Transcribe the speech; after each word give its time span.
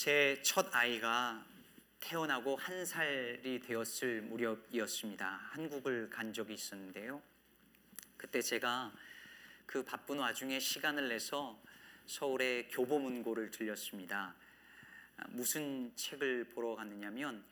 제 0.00 0.40
첫 0.42 0.74
아이가 0.74 1.44
태어나고 2.00 2.56
한 2.56 2.86
살이 2.86 3.60
되었을 3.60 4.22
무렵이었습니다. 4.22 5.26
한국을 5.26 6.08
간 6.08 6.32
적이 6.32 6.54
있었는데요. 6.54 7.22
그때 8.16 8.40
제가 8.40 8.94
그 9.66 9.84
바쁜 9.84 10.18
와중에 10.18 10.58
시간을 10.58 11.10
내서 11.10 11.62
서울의 12.06 12.70
교보문고를 12.70 13.50
들렸습니다. 13.50 14.34
아, 15.18 15.24
무슨 15.28 15.94
책을 15.94 16.44
보러 16.44 16.74
갔느냐면 16.76 17.44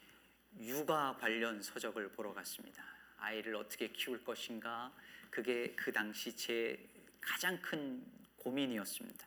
육아 0.59 1.19
관련 1.21 1.61
서적을 1.61 2.13
보러 2.13 2.33
갔습니다. 2.33 2.83
아이를 3.19 3.57
어떻게 3.57 3.89
키울 3.89 4.25
것인가 4.25 4.91
그게 5.29 5.75
그 5.77 5.93
당시 5.93 6.35
제 6.35 6.83
가장 7.21 7.61
큰 7.61 8.03
고민이었습니다. 8.37 9.27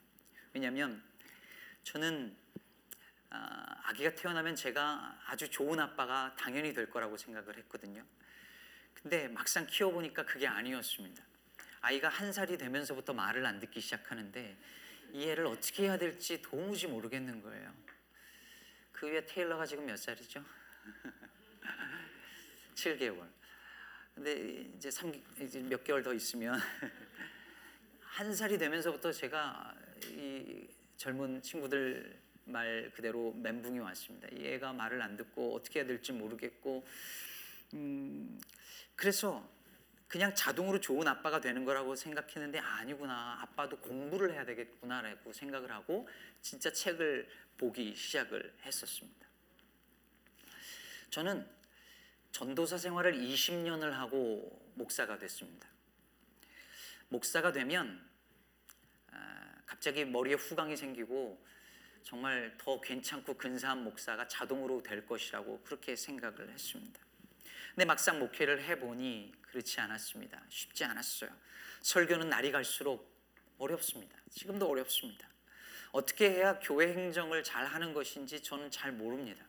왜냐하면 0.54 1.04
저는 1.84 2.41
아, 3.32 3.82
아기가 3.86 4.14
태어나면 4.14 4.56
제가 4.56 5.21
아주 5.25 5.50
좋은 5.50 5.79
아빠가 5.79 6.36
당연히 6.37 6.74
될 6.74 6.89
거라고 6.89 7.18
생각을 7.18 7.57
했거든요. 7.57 8.06
근데 8.93 9.29
막상 9.29 9.65
키워보니까 9.65 10.25
그게 10.25 10.47
아니었습니다. 10.47 11.23
아이가 11.79 12.09
한 12.09 12.32
살이 12.32 12.57
되면서부터 12.57 13.14
말을 13.14 13.46
안 13.46 13.59
듣기 13.59 13.79
시작하는데 13.79 14.57
이 15.14 15.29
애를 15.29 15.47
어떻게 15.47 15.83
해야 15.83 15.97
될지 15.97 16.42
도무지 16.42 16.87
모르겠는 16.87 17.42
거예요. 17.42 17.73
그 18.92 19.07
위에 19.07 19.25
테일러가 19.25 19.65
지금 19.65 19.86
몇 19.86 19.98
살이죠? 19.98 20.43
7개월. 22.75 23.28
근데 24.14 24.70
이제 24.75 24.92
3, 24.92 25.11
이제 25.39 25.61
몇 25.61 25.84
개월 25.84 26.04
더 26.04 26.14
있으면 26.14 26.59
한 28.01 28.36
살이 28.36 28.57
되면서부터 28.57 29.11
제가 29.11 29.73
이 30.04 30.68
젊은 30.98 31.42
친구들 31.42 32.22
말 32.52 32.91
그대로 32.95 33.33
멘붕이 33.33 33.80
왔습니다. 33.80 34.28
이 34.31 34.45
애가 34.45 34.73
말을 34.73 35.02
안 35.02 35.16
듣고 35.17 35.55
어떻게 35.55 35.80
해야 35.80 35.88
될지 35.88 36.12
모르겠고, 36.12 36.86
음, 37.73 38.39
그래서 38.95 39.48
그냥 40.08 40.36
자동으로 40.36 40.81
좋은 40.81 41.08
아빠가 41.08 41.39
되는 41.39 41.64
거라고 41.64 41.95
생각했는데 41.95 42.59
아니구나. 42.59 43.39
아빠도 43.42 43.78
공부를 43.78 44.34
해야 44.34 44.44
되겠구나라고 44.44 45.31
생각을 45.31 45.72
하고 45.72 46.08
진짜 46.42 46.72
책을 46.72 47.30
보기 47.58 47.95
시작을 47.95 48.54
했었습니다. 48.66 49.28
저는 51.09 51.48
전도사 52.33 52.78
생활을 52.78 53.14
20년을 53.14 53.92
하고 53.92 54.70
목사가 54.76 55.17
됐습니다. 55.17 55.67
목사가 57.08 57.52
되면 57.52 58.06
아, 59.11 59.54
갑자기 59.66 60.04
머리에 60.04 60.33
후광이 60.33 60.76
생기고 60.76 61.42
정말 62.04 62.56
더 62.58 62.82
괜찮고 62.82 63.36
근사한 63.36 63.84
목사가 63.84 64.28
자동으로 64.28 64.84
될 64.84 65.06
것이라고 65.06 65.62
그렇게 65.64 65.96
생각을 65.96 66.50
했습니다. 66.50 67.00
근데 67.70 67.86
막상 67.86 68.20
목회를 68.20 68.64
해보니 68.64 69.34
그렇지 69.44 69.80
않았습니다. 69.80 70.42
쉽지 70.50 70.84
않았어요. 70.84 71.30
설교는 71.82 72.30
날이 72.30 72.52
갈수록 72.52 73.10
어렵습니다. 73.58 74.18
지금도 74.30 74.68
어렵습니다. 74.70 75.28
어떻게 75.92 76.30
해야 76.32 76.60
교회 76.60 76.94
행정을 76.94 77.44
잘 77.44 77.66
하는 77.66 77.94
것인지 77.94 78.42
저는 78.42 78.72
잘 78.72 78.92
모릅니다. 78.92 79.46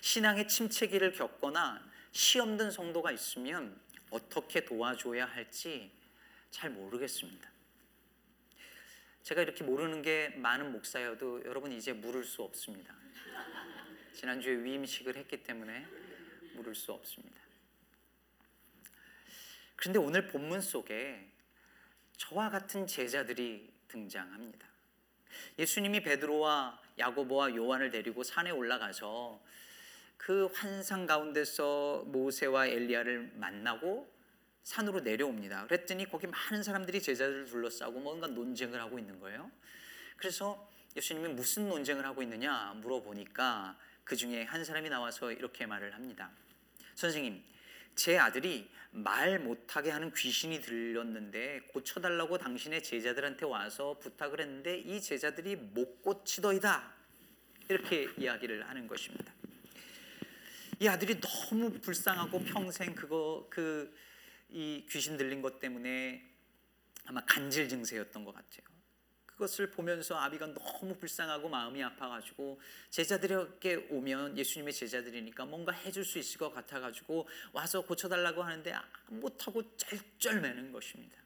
신앙의 0.00 0.48
침체기를 0.48 1.12
겪거나 1.12 1.82
시험 2.12 2.56
든 2.56 2.70
성도가 2.70 3.12
있으면 3.12 3.78
어떻게 4.10 4.64
도와줘야 4.64 5.26
할지 5.26 5.90
잘 6.50 6.70
모르겠습니다. 6.70 7.55
제가 9.26 9.42
이렇게 9.42 9.64
모르는 9.64 10.02
게 10.02 10.28
많은 10.36 10.70
목사여도 10.70 11.46
여러분 11.46 11.72
이제 11.72 11.92
물을 11.92 12.22
수 12.22 12.44
없습니다. 12.44 12.94
지난주에 14.14 14.54
위임식을 14.62 15.16
했기 15.16 15.42
때문에 15.42 15.84
물을 16.54 16.76
수 16.76 16.92
없습니다. 16.92 17.40
그런데 19.74 19.98
오늘 19.98 20.28
본문 20.28 20.60
속에 20.60 21.28
저와 22.16 22.50
같은 22.50 22.86
제자들이 22.86 23.68
등장합니다. 23.88 24.64
예수님이 25.58 26.04
베드로와 26.04 26.80
야고보와 26.96 27.56
요한을 27.56 27.90
데리고 27.90 28.22
산에 28.22 28.52
올라가서 28.52 29.42
그 30.16 30.46
환상 30.54 31.04
가운데서 31.04 32.04
모세와 32.06 32.68
엘리야를 32.68 33.32
만나고 33.34 34.08
산으로 34.66 34.98
내려옵니다. 34.98 35.64
그랬더니 35.68 36.10
거기 36.10 36.26
많은 36.26 36.64
사람들이 36.64 37.00
제자들을 37.00 37.46
둘러싸고 37.46 38.00
뭔가 38.00 38.26
논쟁을 38.26 38.80
하고 38.80 38.98
있는 38.98 39.20
거예요. 39.20 39.48
그래서 40.16 40.68
예수님이 40.96 41.28
무슨 41.34 41.68
논쟁을 41.68 42.04
하고 42.04 42.20
있느냐 42.22 42.74
물어보니까 42.78 43.78
그 44.02 44.16
중에 44.16 44.42
한 44.42 44.64
사람이 44.64 44.88
나와서 44.88 45.30
이렇게 45.30 45.66
말을 45.66 45.94
합니다. 45.94 46.32
선생님, 46.96 47.44
제 47.94 48.18
아들이 48.18 48.68
말 48.90 49.38
못하게 49.38 49.90
하는 49.90 50.12
귀신이 50.12 50.60
들렸는데 50.60 51.68
고쳐달라고 51.72 52.36
당신의 52.38 52.82
제자들한테 52.82 53.46
와서 53.46 53.96
부탁을 54.00 54.40
했는데 54.40 54.78
이 54.78 55.00
제자들이 55.00 55.54
못 55.54 56.02
고치더이다. 56.02 56.92
이렇게 57.68 58.08
이야기를 58.18 58.68
하는 58.68 58.88
것입니다. 58.88 59.32
이 60.80 60.88
아들이 60.88 61.20
너무 61.20 61.70
불쌍하고 61.70 62.42
평생 62.42 62.96
그거 62.96 63.46
그 63.48 63.94
이 64.48 64.86
귀신 64.90 65.16
들린 65.16 65.42
것 65.42 65.58
때문에 65.58 66.22
아마 67.04 67.24
간질 67.24 67.68
증세였던 67.68 68.24
것 68.24 68.34
같아요. 68.34 68.76
그것을 69.26 69.70
보면서 69.70 70.16
아비가 70.16 70.46
너무 70.46 70.96
불쌍하고 70.96 71.48
마음이 71.50 71.82
아파가지고 71.82 72.58
제자들에게 72.88 73.88
오면 73.90 74.38
예수님의 74.38 74.72
제자들이니까 74.72 75.44
뭔가 75.44 75.72
해줄 75.72 76.06
수 76.06 76.18
있을 76.18 76.38
것 76.38 76.54
같아가지고 76.54 77.28
와서 77.52 77.82
고쳐달라고 77.82 78.42
하는데 78.42 78.74
못하고 79.08 79.62
쩔쩔매는 79.76 80.72
것입니다. 80.72 81.25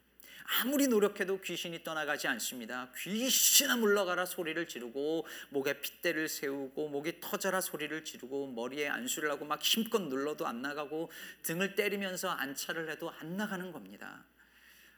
아무리 0.61 0.87
노력해도 0.87 1.41
귀신이 1.41 1.83
떠나가지 1.83 2.27
않습니다. 2.27 2.91
귀신아 2.97 3.77
물러가라 3.77 4.25
소리를 4.25 4.67
지르고 4.67 5.25
목에 5.49 5.79
핏대를 5.79 6.27
세우고 6.27 6.89
목이 6.89 7.19
터져라 7.21 7.61
소리를 7.61 8.03
지르고 8.03 8.47
머리에 8.47 8.87
안수를 8.87 9.31
하고 9.31 9.45
막 9.45 9.61
힘껏 9.61 10.01
눌러도 10.01 10.47
안 10.47 10.61
나가고 10.61 11.11
등을 11.43 11.75
때리면서 11.75 12.29
안차를 12.29 12.89
해도 12.89 13.11
안 13.11 13.37
나가는 13.37 13.71
겁니다. 13.71 14.25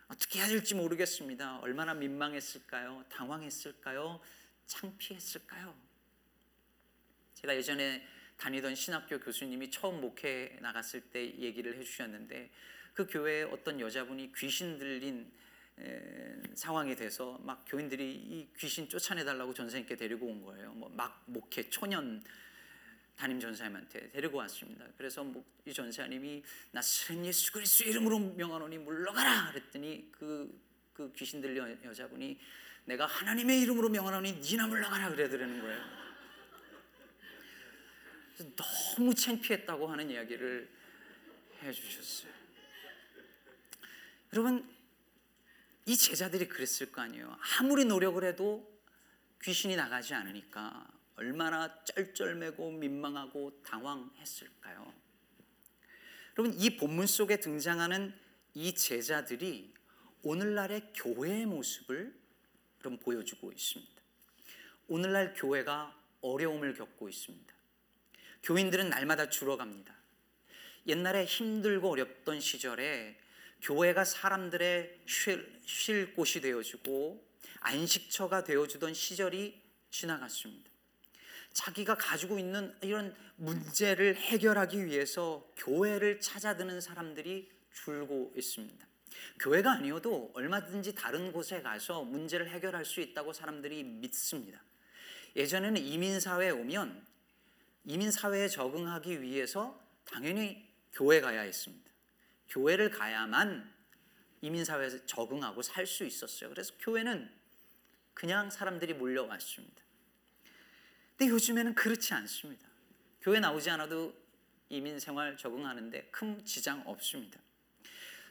어떻게 0.07 0.39
해야 0.39 0.47
될지 0.47 0.75
모르겠습니다. 0.75 1.59
얼마나 1.59 1.93
민망했을까요? 1.93 3.05
당황했을까요? 3.09 4.19
창피했을까요? 4.67 5.75
제가 7.35 7.55
예전에 7.55 8.05
다니던 8.37 8.75
신학교 8.75 9.19
교수님이 9.19 9.71
처음 9.71 10.01
목회 10.01 10.57
나갔을 10.61 11.01
때 11.01 11.23
얘기를 11.37 11.77
해주셨는데 11.77 12.51
그 12.93 13.07
교회에 13.07 13.43
어떤 13.43 13.79
여자분이 13.79 14.31
귀신 14.35 14.77
들린 14.77 15.31
에, 15.79 16.35
상황이 16.53 16.95
돼서 16.95 17.39
막 17.43 17.65
교인들이 17.67 18.13
이 18.13 18.47
귀신 18.57 18.87
쫓아내달라고 18.87 19.53
전사님께 19.53 19.95
데리고 19.95 20.27
온 20.27 20.43
거예요. 20.43 20.73
뭐 20.73 20.89
막 20.89 21.23
목회 21.25 21.67
초년 21.69 22.23
담임 23.15 23.39
전사님한테 23.39 24.09
데리고 24.09 24.37
왔습니다. 24.39 24.85
그래서 24.97 25.25
이 25.65 25.73
전사님이 25.73 26.43
나스른 26.71 27.25
예수 27.25 27.51
그리스도 27.51 27.89
이름으로 27.89 28.19
명하노니 28.19 28.77
물러가라 28.79 29.51
그랬더니 29.51 30.09
그, 30.11 30.61
그 30.93 31.11
귀신 31.15 31.41
들린 31.41 31.77
여자분이 31.83 32.39
내가 32.85 33.05
하나님의 33.05 33.61
이름으로 33.61 33.89
명하노니 33.89 34.33
니나 34.33 34.67
물러가라 34.67 35.09
그래더라는 35.09 35.61
거예요. 35.61 36.03
너무 38.55 39.13
창피했다고 39.13 39.87
하는 39.87 40.09
이야기를 40.09 40.69
해주셨어요. 41.61 42.42
여러분 44.33 44.67
이 45.85 45.95
제자들이 45.95 46.47
그랬을 46.47 46.91
거 46.91 47.01
아니에요. 47.01 47.37
아무리 47.59 47.85
노력을 47.85 48.23
해도 48.23 48.67
귀신이 49.43 49.75
나가지 49.75 50.15
않으니까 50.15 50.87
얼마나 51.15 51.83
쩔쩔매고 51.83 52.71
민망하고 52.71 53.61
당황했을까요? 53.61 54.91
여러분 56.35 56.59
이 56.59 56.77
본문 56.77 57.05
속에 57.05 57.37
등장하는 57.37 58.11
이 58.55 58.73
제자들이 58.73 59.71
오늘날의 60.23 60.93
교회의 60.95 61.45
모습을 61.45 62.19
그럼 62.79 62.97
보여주고 62.97 63.51
있습니다. 63.51 63.93
오늘날 64.87 65.35
교회가 65.35 65.95
어려움을 66.21 66.73
겪고 66.73 67.07
있습니다. 67.07 67.53
교인들은 68.41 68.89
날마다 68.89 69.29
줄어갑니다. 69.29 69.93
옛날에 70.87 71.25
힘들고 71.25 71.91
어렵던 71.91 72.39
시절에 72.39 73.21
교회가 73.63 74.03
사람들의 74.03 75.01
쉴, 75.05 75.59
쉴 75.65 76.13
곳이 76.13 76.41
되어주고 76.41 77.25
안식처가 77.61 78.43
되어주던 78.43 78.93
시절이 78.93 79.59
지나갔습니다. 79.89 80.69
자기가 81.53 81.95
가지고 81.95 82.39
있는 82.39 82.75
이런 82.81 83.15
문제를 83.37 84.15
해결하기 84.15 84.85
위해서 84.85 85.47
교회를 85.55 86.19
찾아드는 86.19 86.81
사람들이 86.81 87.49
줄고 87.71 88.33
있습니다. 88.35 88.85
교회가 89.39 89.73
아니어도 89.73 90.31
얼마든지 90.33 90.95
다른 90.95 91.31
곳에 91.31 91.61
가서 91.61 92.03
문제를 92.03 92.49
해결할 92.49 92.83
수 92.83 92.99
있다고 92.99 93.31
사람들이 93.31 93.83
믿습니다. 93.83 94.61
예전에는 95.35 95.81
이민 95.81 96.19
사회에 96.19 96.49
오면 96.49 97.05
이민 97.85 98.11
사회에 98.11 98.47
적응하기 98.47 99.21
위해서 99.21 99.79
당연히 100.05 100.67
교회 100.91 101.21
가야 101.21 101.41
했습니다. 101.41 101.92
교회를 102.53 102.91
가야만 102.91 103.73
이민 104.41 104.63
사회에서 104.63 105.03
적응하고 105.07 105.63
살 105.63 105.87
수 105.87 106.05
있었어요. 106.05 106.49
그래서 106.49 106.73
교회는 106.79 107.31
그냥 108.13 108.51
사람들이 108.51 108.93
몰려왔습니다. 108.93 109.81
근데 111.17 111.31
요즘에는 111.31 111.73
그렇지 111.73 112.13
않습니다. 112.13 112.67
교회 113.21 113.39
나오지 113.39 113.69
않아도 113.71 114.13
이민 114.69 114.99
생활 114.99 115.35
적응하는데 115.35 116.09
큰 116.11 116.45
지장 116.45 116.83
없습니다. 116.85 117.39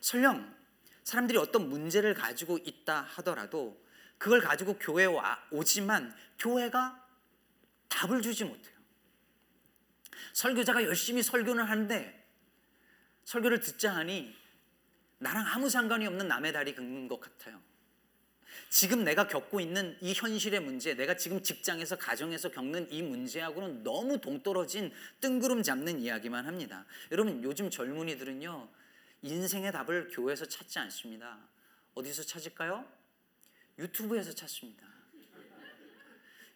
설령 0.00 0.54
사람들이 1.02 1.38
어떤 1.38 1.68
문제를 1.68 2.14
가지고 2.14 2.58
있다 2.58 3.02
하더라도 3.02 3.84
그걸 4.18 4.40
가지고 4.40 4.78
교회에 4.78 5.08
오지만 5.50 6.14
교회가 6.38 7.08
답을 7.88 8.22
주지 8.22 8.44
못해요. 8.44 8.76
설교자가 10.32 10.84
열심히 10.84 11.24
설교를 11.24 11.68
하는데 11.68 12.21
설교를 13.24 13.60
듣자 13.60 13.94
하니 13.94 14.34
나랑 15.18 15.46
아무 15.46 15.70
상관이 15.70 16.06
없는 16.06 16.28
남의 16.28 16.52
다리 16.52 16.74
긁는 16.74 17.08
것 17.08 17.20
같아요. 17.20 17.60
지금 18.68 19.04
내가 19.04 19.26
겪고 19.26 19.60
있는 19.60 19.96
이 20.00 20.12
현실의 20.12 20.60
문제, 20.60 20.94
내가 20.94 21.16
지금 21.16 21.42
직장에서 21.42 21.96
가정에서 21.96 22.50
겪는 22.50 22.90
이 22.90 23.02
문제하고는 23.02 23.82
너무 23.82 24.20
동떨어진 24.20 24.92
뜬구름 25.20 25.62
잡는 25.62 26.00
이야기만 26.00 26.46
합니다. 26.46 26.84
여러분 27.10 27.42
요즘 27.42 27.70
젊은이들은요 27.70 28.68
인생의 29.22 29.72
답을 29.72 30.08
교회에서 30.10 30.46
찾지 30.46 30.78
않습니다. 30.80 31.38
어디서 31.94 32.24
찾을까요? 32.24 32.84
유튜브에서 33.78 34.34
찾습니다. 34.34 34.86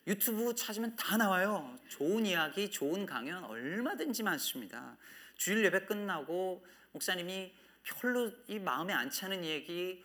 유튜브 0.07 0.55
찾으면 0.55 0.95
다 0.97 1.17
나와요. 1.17 1.79
좋은 1.89 2.27
이야기, 2.27 2.71
좋은 2.71 3.07
강연 3.07 3.45
얼마든지 3.45 4.23
많습니다. 4.23 4.97
주일 5.37 5.65
예배 5.65 5.87
끝나고 5.87 6.65
목사님이 6.93 7.53
별로 7.83 8.33
이 8.49 8.59
마음에 8.59 8.93
안 8.93 9.11
차는 9.11 9.45
얘기 9.45 10.05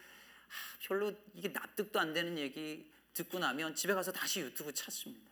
별로 0.86 1.14
이게 1.34 1.50
납득도 1.50 2.00
안 2.00 2.14
되는 2.14 2.38
얘기 2.38 2.92
듣고 3.14 3.40
나면 3.40 3.76
집에 3.76 3.94
가서 3.94 4.12
다시 4.12 4.42
유튜브 4.42 4.74
찾습니다. 4.74 5.32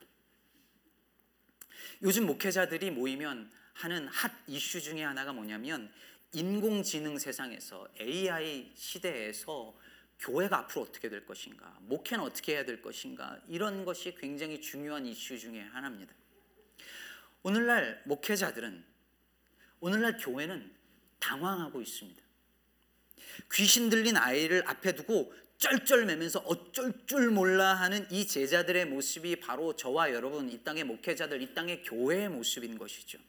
요즘 2.02 2.26
목회자들이 2.26 2.92
모이면 2.92 3.52
하는 3.74 4.08
핫 4.08 4.32
이슈 4.48 4.82
중에 4.82 5.04
하나가 5.04 5.34
뭐냐면 5.34 5.92
인공지능 6.32 7.18
세상에서 7.18 7.88
AI 8.00 8.72
시대에서 8.76 9.76
교회가 10.20 10.60
앞으로 10.60 10.84
어떻게 10.84 11.10
될 11.10 11.26
것인가, 11.26 11.78
목회는 11.82 12.24
어떻게 12.24 12.54
해야 12.54 12.66
될 12.66 12.82
것인가, 12.82 13.40
이런 13.48 13.86
것이 13.86 14.14
굉장히 14.16 14.62
중요한 14.62 15.06
이슈 15.06 15.40
중에 15.40 15.62
하나입니다. 15.62 16.14
오늘날 17.42 18.02
목회자들은, 18.06 18.84
오늘날 19.80 20.18
교회는 20.18 20.72
당황하고 21.20 21.82
있습니다. 21.82 22.22
귀신 23.54 23.90
들린 23.90 24.18
아이를 24.18 24.64
앞에 24.68 24.94
두고 24.94 25.34
쩔쩔매면서 25.58 26.40
어쩔 26.40 26.94
줄 27.06 27.32
몰라 27.32 27.74
하는 27.74 28.10
이 28.12 28.26
제자들의 28.28 28.86
모습이 28.86 29.38
바로 29.38 29.76
저와 29.76 30.14
여러분 30.14 30.50
이 30.50 30.64
땅의 30.64 30.86
목회자들 30.86 31.42
이 31.42 31.54
땅의 31.54 31.84
교회의 31.84 32.30
모습인 32.30 32.78
것이죠. 32.78 33.20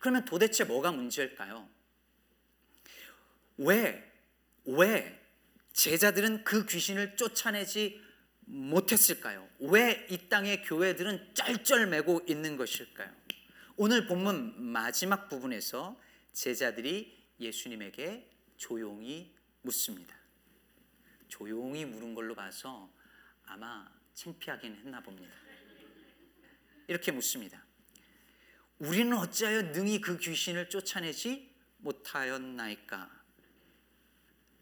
그러면 0.00 0.24
도대체 0.24 0.64
뭐가 0.64 0.92
문제일까요? 0.92 1.68
왜, 3.58 4.10
왜 4.64 5.20
제자들은 5.72 6.44
그 6.44 6.64
귀신을 6.66 7.16
쫓아내지 7.16 8.00
못했을까요? 8.46 9.46
왜 9.58 10.06
이 10.10 10.28
땅의 10.28 10.62
교회들은 10.62 11.34
쩔쩔매고 11.34 12.22
있는 12.28 12.56
것일까요? 12.56 13.10
오늘 13.78 14.06
본문 14.06 14.62
마지막 14.62 15.28
부분에서 15.28 16.00
제자들이 16.32 17.14
예수님에게 17.38 18.26
조용히 18.56 19.34
묻습니다. 19.60 20.16
조용히 21.28 21.84
물은 21.84 22.14
걸로 22.14 22.34
봐서 22.34 22.90
아마 23.44 23.86
창피하긴 24.14 24.76
했나 24.76 25.02
봅니다. 25.02 25.34
이렇게 26.88 27.12
묻습니다. 27.12 27.62
우리는 28.78 29.14
어찌하여 29.14 29.72
능히 29.72 30.00
그 30.00 30.16
귀신을 30.16 30.70
쫓아내지 30.70 31.54
못하였나이까? 31.76 33.24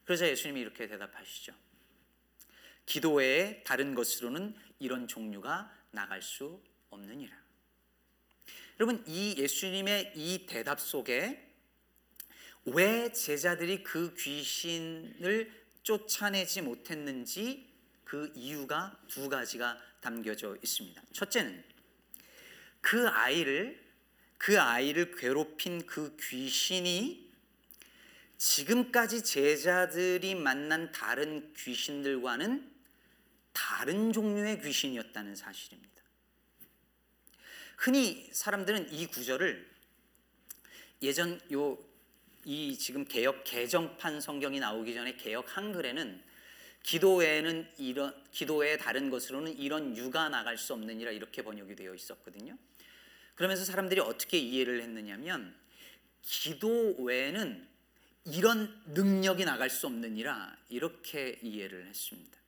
그러자 0.06 0.28
예수님이 0.28 0.60
이렇게 0.60 0.88
대답하시죠. 0.88 1.54
기도 2.84 3.14
외에 3.14 3.62
다른 3.62 3.94
것으로는 3.94 4.56
이런 4.80 5.06
종류가 5.06 5.72
나갈 5.92 6.20
수 6.20 6.60
없느니라. 6.90 7.43
여러분 8.80 9.04
이 9.06 9.36
예수님의 9.38 10.12
이 10.16 10.46
대답 10.46 10.80
속에 10.80 11.40
왜 12.66 13.12
제자들이 13.12 13.84
그 13.84 14.14
귀신을 14.14 15.52
쫓아내지 15.82 16.62
못했는지 16.62 17.70
그 18.04 18.32
이유가 18.34 18.98
두 19.06 19.28
가지가 19.28 19.78
담겨져 20.00 20.56
있습니다. 20.62 21.02
첫째는 21.12 21.62
그 22.80 23.08
아이를 23.08 23.82
그 24.38 24.60
아이를 24.60 25.14
괴롭힌 25.16 25.86
그 25.86 26.16
귀신이 26.20 27.32
지금까지 28.36 29.22
제자들이 29.22 30.34
만난 30.34 30.90
다른 30.92 31.52
귀신들과는 31.54 32.70
다른 33.52 34.12
종류의 34.12 34.60
귀신이었다는 34.60 35.36
사실입니다. 35.36 35.93
흔히 37.76 38.28
사람들은 38.32 38.92
이 38.92 39.06
구절을 39.06 39.70
예전 41.02 41.40
요 41.52 41.94
이 42.46 42.76
지금 42.76 43.06
개혁 43.06 43.42
개정판 43.44 44.20
성경이 44.20 44.60
나오기 44.60 44.92
전에 44.92 45.16
개혁 45.16 45.56
한글에는 45.56 46.22
기도 46.82 47.16
외에는 47.16 47.66
이런 47.78 48.14
기도 48.30 48.56
외에 48.58 48.76
다른 48.76 49.08
것으로는 49.08 49.58
이런 49.58 49.96
유가 49.96 50.28
나갈 50.28 50.58
수 50.58 50.74
없느니라 50.74 51.10
이렇게 51.12 51.42
번역이 51.42 51.74
되어 51.74 51.94
있었거든요. 51.94 52.58
그러면서 53.34 53.64
사람들이 53.64 54.00
어떻게 54.00 54.38
이해를 54.38 54.82
했느냐면 54.82 55.54
기도 56.20 56.94
외에는 56.98 57.66
이런 58.26 58.82
능력이 58.88 59.46
나갈 59.46 59.70
수 59.70 59.86
없느니라 59.86 60.58
이렇게 60.68 61.38
이해를 61.42 61.86
했습니다. 61.86 62.38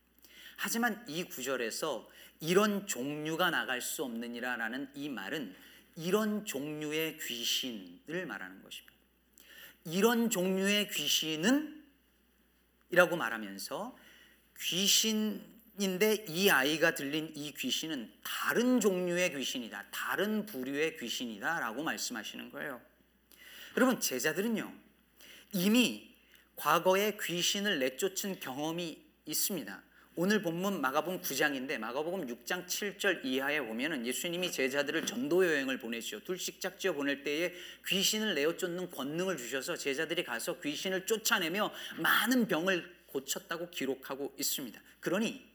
하지만 0.56 1.02
이 1.08 1.24
구절에서 1.24 2.10
이런 2.40 2.86
종류가 2.86 3.50
나갈 3.50 3.80
수 3.80 4.04
없느니라 4.04 4.56
라는 4.56 4.88
이 4.94 5.08
말은 5.08 5.54
이런 5.96 6.44
종류의 6.44 7.18
귀신을 7.18 8.26
말하는 8.26 8.62
것입니다. 8.62 8.94
이런 9.84 10.30
종류의 10.30 10.90
귀신은 10.90 11.84
이라고 12.90 13.16
말하면서 13.16 13.96
귀신인데 14.60 16.26
이 16.28 16.50
아이가 16.50 16.94
들린 16.94 17.32
이 17.34 17.52
귀신은 17.52 18.12
다른 18.22 18.80
종류의 18.80 19.34
귀신이다. 19.34 19.86
다른 19.90 20.46
부류의 20.46 20.96
귀신이다 20.98 21.60
라고 21.60 21.82
말씀하시는 21.82 22.50
거예요. 22.50 22.80
여러분 23.76 24.00
제자들은요. 24.00 24.72
이미 25.52 26.14
과거에 26.56 27.18
귀신을 27.22 27.78
내쫓은 27.78 28.40
경험이 28.40 29.02
있습니다. 29.26 29.82
오늘 30.18 30.40
본문 30.40 30.80
마가복음 30.80 31.20
9장인데 31.20 31.76
마가복음 31.76 32.26
6장 32.26 32.66
7절 32.66 33.22
이하에 33.22 33.60
보면은 33.60 34.06
예수님이 34.06 34.50
제자들을 34.50 35.04
전도 35.04 35.44
여행을 35.46 35.78
보내시죠. 35.78 36.20
둘씩 36.24 36.58
짝지어 36.58 36.94
보낼 36.94 37.22
때에 37.22 37.52
귀신을 37.86 38.34
내어 38.34 38.56
쫓는 38.56 38.90
권능을 38.90 39.36
주셔서 39.36 39.76
제자들이 39.76 40.24
가서 40.24 40.58
귀신을 40.58 41.04
쫓아내며 41.04 41.70
많은 41.98 42.48
병을 42.48 42.96
고쳤다고 43.08 43.68
기록하고 43.68 44.34
있습니다. 44.38 44.80
그러니 45.00 45.46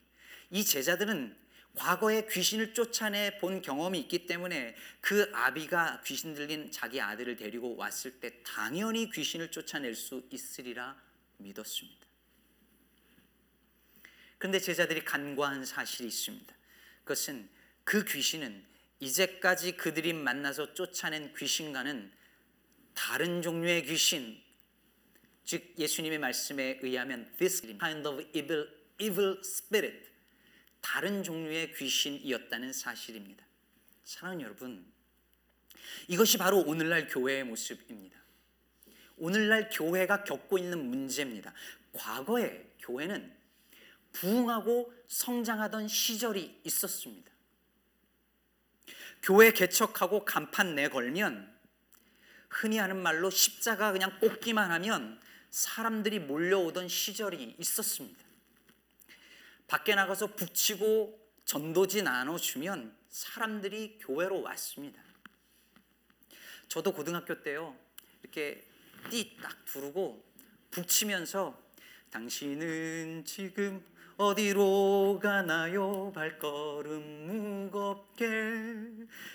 이 0.51 0.63
제자들은 0.63 1.35
과거에 1.73 2.27
귀신을 2.29 2.75
쫓아내 2.75 3.39
본 3.39 3.63
경험이 3.63 4.01
있기 4.01 4.27
때문에 4.27 4.75
그 4.99 5.31
아비가 5.33 6.01
귀신 6.05 6.35
들린 6.35 6.69
자기 6.69 7.01
아들을 7.01 7.35
데리고 7.35 7.75
왔을 7.77 8.19
때 8.19 8.43
당연히 8.43 9.09
귀신을 9.09 9.49
쫓아낼 9.49 9.95
수 9.95 10.21
있으리라 10.29 10.95
믿었습니다. 11.37 12.10
그런데 14.41 14.57
제자들이 14.59 15.05
간과한 15.05 15.65
사실이 15.65 16.07
있습니다. 16.07 16.55
그것은 17.03 17.47
그 17.83 18.03
귀신은 18.03 18.65
이제까지 18.99 19.73
그들이 19.73 20.13
만나서 20.13 20.73
쫓아낸 20.73 21.31
귀신과는 21.35 22.11
다른 22.95 23.43
종류의 23.43 23.85
귀신, 23.85 24.41
즉 25.45 25.75
예수님의 25.77 26.17
말씀에 26.17 26.79
의하면 26.81 27.31
this 27.37 27.61
kind 27.61 28.07
of 28.07 28.19
evil, 28.33 28.67
evil 28.99 29.39
spirit, 29.45 30.09
다른 30.81 31.21
종류의 31.21 31.75
귀신이었다는 31.75 32.73
사실입니다. 32.73 33.45
사랑하는 34.05 34.43
여러분, 34.43 34.91
이것이 36.07 36.39
바로 36.39 36.61
오늘날 36.61 37.07
교회의 37.07 37.43
모습입니다. 37.43 38.19
오늘날 39.17 39.69
교회가 39.71 40.23
겪고 40.23 40.57
있는 40.57 40.89
문제입니다. 40.89 41.53
과거에 41.93 42.65
교회는 42.79 43.40
부흥하고 44.13 44.93
성장하던 45.07 45.87
시절이 45.87 46.61
있었습니다. 46.63 47.31
교회 49.23 49.51
개척하고 49.51 50.25
간판 50.25 50.75
내걸면 50.75 51.51
흔히 52.49 52.77
하는 52.77 53.01
말로 53.01 53.29
십자가 53.29 53.91
그냥 53.91 54.19
꽂기만 54.19 54.71
하면 54.71 55.21
사람들이 55.51 56.19
몰려오던 56.19 56.87
시절이 56.87 57.55
있었습니다. 57.59 58.19
밖에 59.67 59.95
나가서 59.95 60.35
북치고 60.35 61.19
전도지 61.45 62.03
나눠주면 62.03 62.95
사람들이 63.09 63.99
교회로 63.99 64.41
왔습니다. 64.41 65.01
저도 66.67 66.93
고등학교 66.93 67.41
때요 67.41 67.77
이렇게 68.21 68.65
띠딱 69.09 69.65
두르고 69.65 70.23
북치면서 70.71 71.61
당신은 72.11 73.23
지금 73.25 73.85
어디로 74.21 75.19
가나요? 75.19 76.11
발걸음 76.13 77.65
무겁게. 77.71 78.27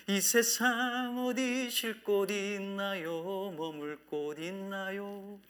이 0.07 0.21
세상 0.21 1.25
어디 1.25 1.69
쉴 1.69 2.01
곳 2.03 2.31
있나요? 2.31 3.53
머물 3.57 3.97
곳 4.05 4.39
있나요? 4.39 5.41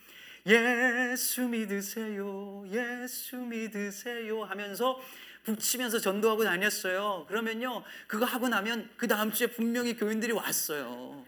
예수 0.48 1.48
믿으세요. 1.48 2.65
예수 2.72 3.38
믿으세요 3.38 4.44
하면서 4.44 5.00
북치면서 5.44 6.00
전도하고 6.00 6.44
다녔어요. 6.44 7.25
그러면요 7.27 7.84
그거 8.08 8.25
하고 8.25 8.50
나면 8.50 8.89
그 8.98 9.08
다음 9.08 9.32
주에 9.32 9.46
분명히 9.46 9.96
교인들이 9.96 10.32
왔어요. 10.32 11.24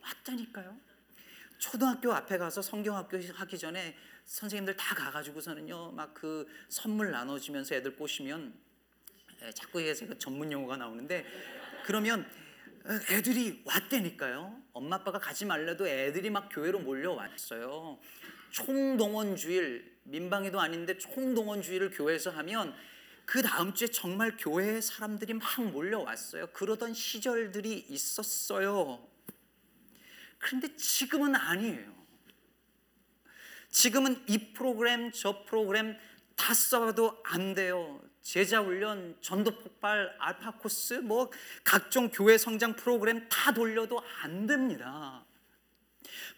왔다니까요. 0.00 0.76
초등학교 1.58 2.12
앞에 2.12 2.38
가서 2.38 2.62
성경학교 2.62 3.18
하기 3.34 3.58
전에 3.58 3.96
선생님들 4.26 4.76
다 4.76 4.94
가가지고서는요 4.94 5.92
막 5.92 6.14
그 6.14 6.46
선물 6.68 7.10
나눠주면서 7.10 7.74
애들 7.74 7.96
꼬시면 7.96 8.54
에, 9.42 9.52
자꾸 9.52 9.82
제가 9.94 10.14
전문 10.18 10.50
용어가 10.50 10.76
나오는데 10.76 11.26
그러면 11.84 12.26
애들이 13.10 13.62
왔다니까요. 13.64 14.62
엄마 14.72 14.96
아빠가 14.96 15.18
가지 15.18 15.44
말래도 15.44 15.86
애들이 15.86 16.30
막 16.30 16.48
교회로 16.50 16.78
몰려왔어요. 16.80 17.98
총동원 18.50 19.36
주일 19.36 19.98
민방위도 20.04 20.58
아닌데 20.60 20.96
총동원 20.96 21.62
주일을 21.62 21.90
교회에서 21.90 22.30
하면 22.30 22.74
그 23.24 23.42
다음 23.42 23.74
주에 23.74 23.88
정말 23.88 24.36
교회에 24.38 24.80
사람들이 24.80 25.34
막 25.34 25.62
몰려왔어요. 25.70 26.48
그러던 26.48 26.94
시절들이 26.94 27.86
있었어요. 27.88 29.06
그런데 30.38 30.74
지금은 30.76 31.34
아니에요. 31.34 31.95
지금은 33.70 34.22
이 34.26 34.52
프로그램 34.52 35.10
저 35.12 35.44
프로그램 35.44 35.96
다 36.34 36.54
써봐도 36.54 37.18
안 37.24 37.54
돼요. 37.54 38.00
제자 38.22 38.60
훈련, 38.60 39.16
전도 39.20 39.58
폭발, 39.58 40.14
알파 40.18 40.52
코스, 40.52 40.94
뭐 40.94 41.30
각종 41.62 42.10
교회 42.10 42.36
성장 42.38 42.74
프로그램 42.74 43.28
다 43.28 43.52
돌려도 43.52 44.02
안 44.22 44.46
됩니다. 44.46 45.24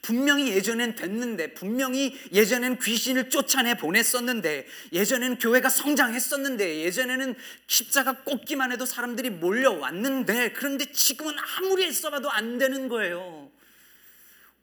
분명히 0.02 0.50
예전엔 0.50 0.94
됐는데, 0.94 1.54
분명히 1.54 2.16
예전엔 2.32 2.78
귀신을 2.78 3.30
쫓아내 3.30 3.76
보냈었는데, 3.76 4.66
예전에는 4.92 5.38
교회가 5.38 5.68
성장했었는데, 5.68 6.80
예전에는 6.85 7.35
십자가 7.66 8.23
꽂기만 8.23 8.70
해도 8.70 8.87
사람들이 8.87 9.30
몰려왔는데, 9.30 10.52
그런데 10.52 10.90
지금은 10.92 11.35
아무리 11.56 11.85
애써봐도 11.85 12.30
안 12.30 12.58
되는 12.58 12.88
거예요. 12.88 13.50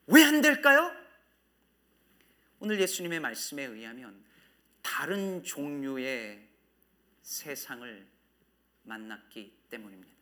왜 0.07 0.23
안 0.23 0.41
될까요? 0.41 0.91
오늘 2.59 2.79
예수님의 2.79 3.19
말씀에 3.19 3.63
의하면 3.63 4.23
다른 4.81 5.43
종류의 5.43 6.47
세상을 7.21 8.07
만났기 8.83 9.53
때문입니다. 9.69 10.13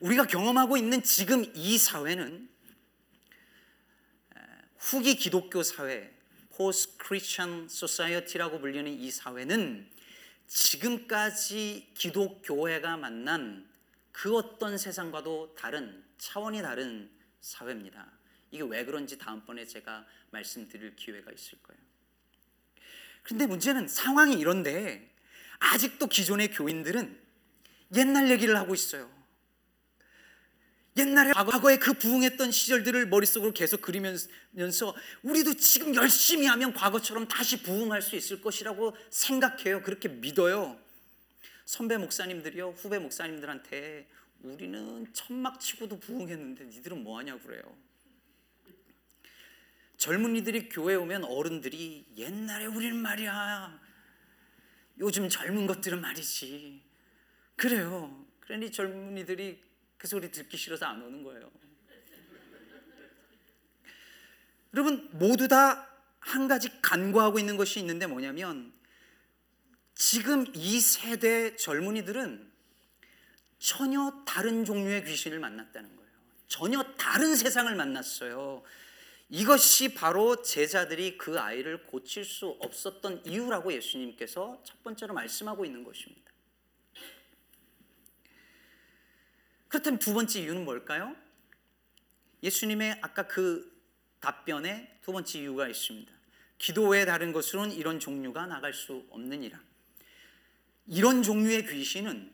우리가 0.00 0.26
경험하고 0.26 0.76
있는 0.76 1.02
지금 1.02 1.44
이 1.54 1.78
사회는 1.78 2.48
후기 4.78 5.16
기독교 5.16 5.62
사회, 5.62 6.12
post 6.56 6.98
Christian 7.02 7.64
society라고 7.64 8.60
불리는 8.60 8.92
이 8.92 9.10
사회는 9.10 9.90
지금까지 10.46 11.90
기독교회가 11.94 12.96
만난 12.96 13.68
그 14.12 14.36
어떤 14.36 14.78
세상과도 14.78 15.54
다른 15.56 16.04
차원이 16.18 16.62
다른 16.62 17.10
사회입니다. 17.40 18.13
이게 18.54 18.62
왜 18.62 18.84
그런지 18.84 19.18
다음번에 19.18 19.66
제가 19.66 20.06
말씀드릴 20.30 20.94
기회가 20.94 21.32
있을 21.32 21.58
거예요. 21.60 21.82
그런데 23.24 23.46
문제는 23.46 23.88
상황이 23.88 24.34
이런데 24.34 25.12
아직도 25.58 26.06
기존의 26.06 26.52
교인들은 26.52 27.20
옛날 27.96 28.30
얘기를 28.30 28.56
하고 28.56 28.72
있어요. 28.72 29.12
옛날에 30.96 31.32
과거에 31.32 31.78
그 31.78 31.94
부흥했던 31.94 32.52
시절들을 32.52 33.08
머릿속으로 33.08 33.52
계속 33.52 33.80
그리면서 33.80 34.94
우리도 35.24 35.54
지금 35.54 35.96
열심히 35.96 36.46
하면 36.46 36.72
과거처럼 36.74 37.26
다시 37.26 37.60
부흥할 37.60 38.02
수 38.02 38.14
있을 38.14 38.40
것이라고 38.40 38.96
생각해요. 39.10 39.82
그렇게 39.82 40.08
믿어요. 40.08 40.78
선배 41.64 41.96
목사님들이요, 41.96 42.74
후배 42.76 43.00
목사님들한테 43.00 44.06
우리는 44.42 45.12
천막 45.12 45.58
치고도 45.58 45.98
부흥했는데 45.98 46.66
니들은 46.66 47.02
뭐 47.02 47.18
하냐고 47.18 47.40
그래요. 47.40 47.93
젊은이들이 49.96 50.68
교회 50.68 50.94
오면 50.94 51.24
어른들이 51.24 52.06
옛날에 52.16 52.66
우리는 52.66 52.96
말이야. 52.96 53.80
요즘 54.98 55.28
젊은 55.28 55.66
것들은 55.66 56.00
말이지. 56.00 56.82
그래요. 57.56 58.26
그러니 58.40 58.70
젊은이들이 58.70 59.62
그 59.96 60.06
소리 60.06 60.30
듣기 60.30 60.56
싫어서 60.56 60.86
안 60.86 61.02
오는 61.02 61.22
거예요. 61.22 61.50
여러분 64.74 65.08
모두 65.12 65.48
다 65.48 65.94
한 66.24 66.48
가지 66.48 66.70
간과하고 66.80 67.38
있는 67.38 67.56
것이 67.56 67.80
있는데 67.80 68.06
뭐냐면 68.06 68.72
지금 69.94 70.46
이 70.54 70.80
세대 70.80 71.54
젊은이들은 71.54 72.50
전혀 73.58 74.24
다른 74.26 74.64
종류의 74.64 75.04
귀신을 75.04 75.38
만났다는 75.38 75.94
거예요. 75.96 76.10
전혀 76.48 76.82
다른 76.96 77.36
세상을 77.36 77.72
만났어요. 77.74 78.62
이것이 79.34 79.94
바로 79.94 80.42
제자들이 80.42 81.18
그 81.18 81.40
아이를 81.40 81.86
고칠 81.86 82.24
수 82.24 82.56
없었던 82.60 83.26
이유라고 83.26 83.72
예수님께서 83.72 84.62
첫 84.62 84.80
번째로 84.84 85.12
말씀하고 85.12 85.64
있는 85.64 85.82
것입니다. 85.82 86.30
그렇다면 89.66 89.98
두 89.98 90.14
번째 90.14 90.40
이유는 90.40 90.64
뭘까요? 90.64 91.16
예수님의 92.44 93.00
아까 93.02 93.26
그 93.26 93.76
답변에 94.20 95.00
두 95.02 95.10
번째 95.10 95.40
이유가 95.40 95.66
있습니다. 95.66 96.12
기도 96.58 96.86
외에 96.86 97.04
다른 97.04 97.32
것으로는 97.32 97.74
이런 97.74 97.98
종류가 97.98 98.46
나갈 98.46 98.72
수 98.72 99.04
없느니라. 99.10 99.60
이런 100.86 101.24
종류의 101.24 101.66
귀신은 101.66 102.32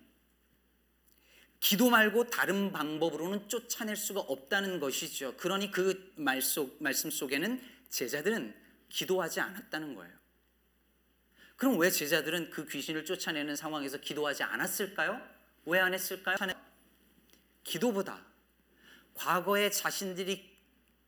기도 1.60 1.90
말고 1.90 2.24
다른 2.30 2.72
방법으로는 2.72 3.48
쫓아낼 3.48 3.94
수가 3.96 4.20
없다는 4.20 4.80
것이죠. 4.80 5.36
그러니 5.36 5.70
그 5.70 6.12
말 6.16 6.40
속, 6.42 6.82
말씀 6.82 7.10
속에는 7.10 7.62
제자들은 7.90 8.54
기도하지 8.88 9.40
않았다는 9.40 9.94
거예요. 9.94 10.18
그럼 11.56 11.78
왜 11.78 11.90
제자들은 11.90 12.50
그 12.50 12.66
귀신을 12.66 13.04
쫓아내는 13.04 13.54
상황에서 13.56 13.98
기도하지 13.98 14.42
않았을까요? 14.42 15.20
왜 15.66 15.78
안 15.78 15.92
했을까요? 15.92 16.36
기도보다 17.62 18.24
과거에 19.14 19.70
자신들이 19.70 20.56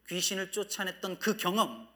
귀신을 0.08 0.52
쫓아냈던 0.52 1.18
그 1.18 1.36
경험, 1.38 1.88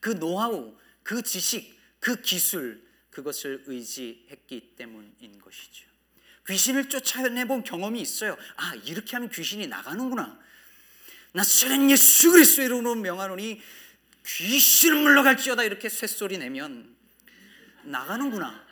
그 0.00 0.10
노하우, 0.18 0.76
그 1.04 1.22
지식, 1.22 1.78
그 2.00 2.20
기술, 2.20 2.84
그것을 3.10 3.62
의지했기 3.66 4.74
때문인 4.74 5.38
것이죠. 5.38 5.91
귀신을 6.48 6.88
쫓아내본 6.88 7.64
경험이 7.64 8.00
있어요. 8.00 8.36
아, 8.56 8.74
이렇게 8.84 9.16
하면 9.16 9.28
귀신이 9.30 9.66
나가는구나. 9.66 10.38
나쓰는 11.32 11.90
예수 11.90 12.32
그리스도 12.32 12.62
이름으로 12.62 12.96
명하노니 12.96 13.60
귀신을 14.26 15.02
물러갈지어다 15.02 15.64
이렇게 15.64 15.88
쇳소리 15.88 16.38
내면 16.38 16.96
나가는구나. 17.84 18.64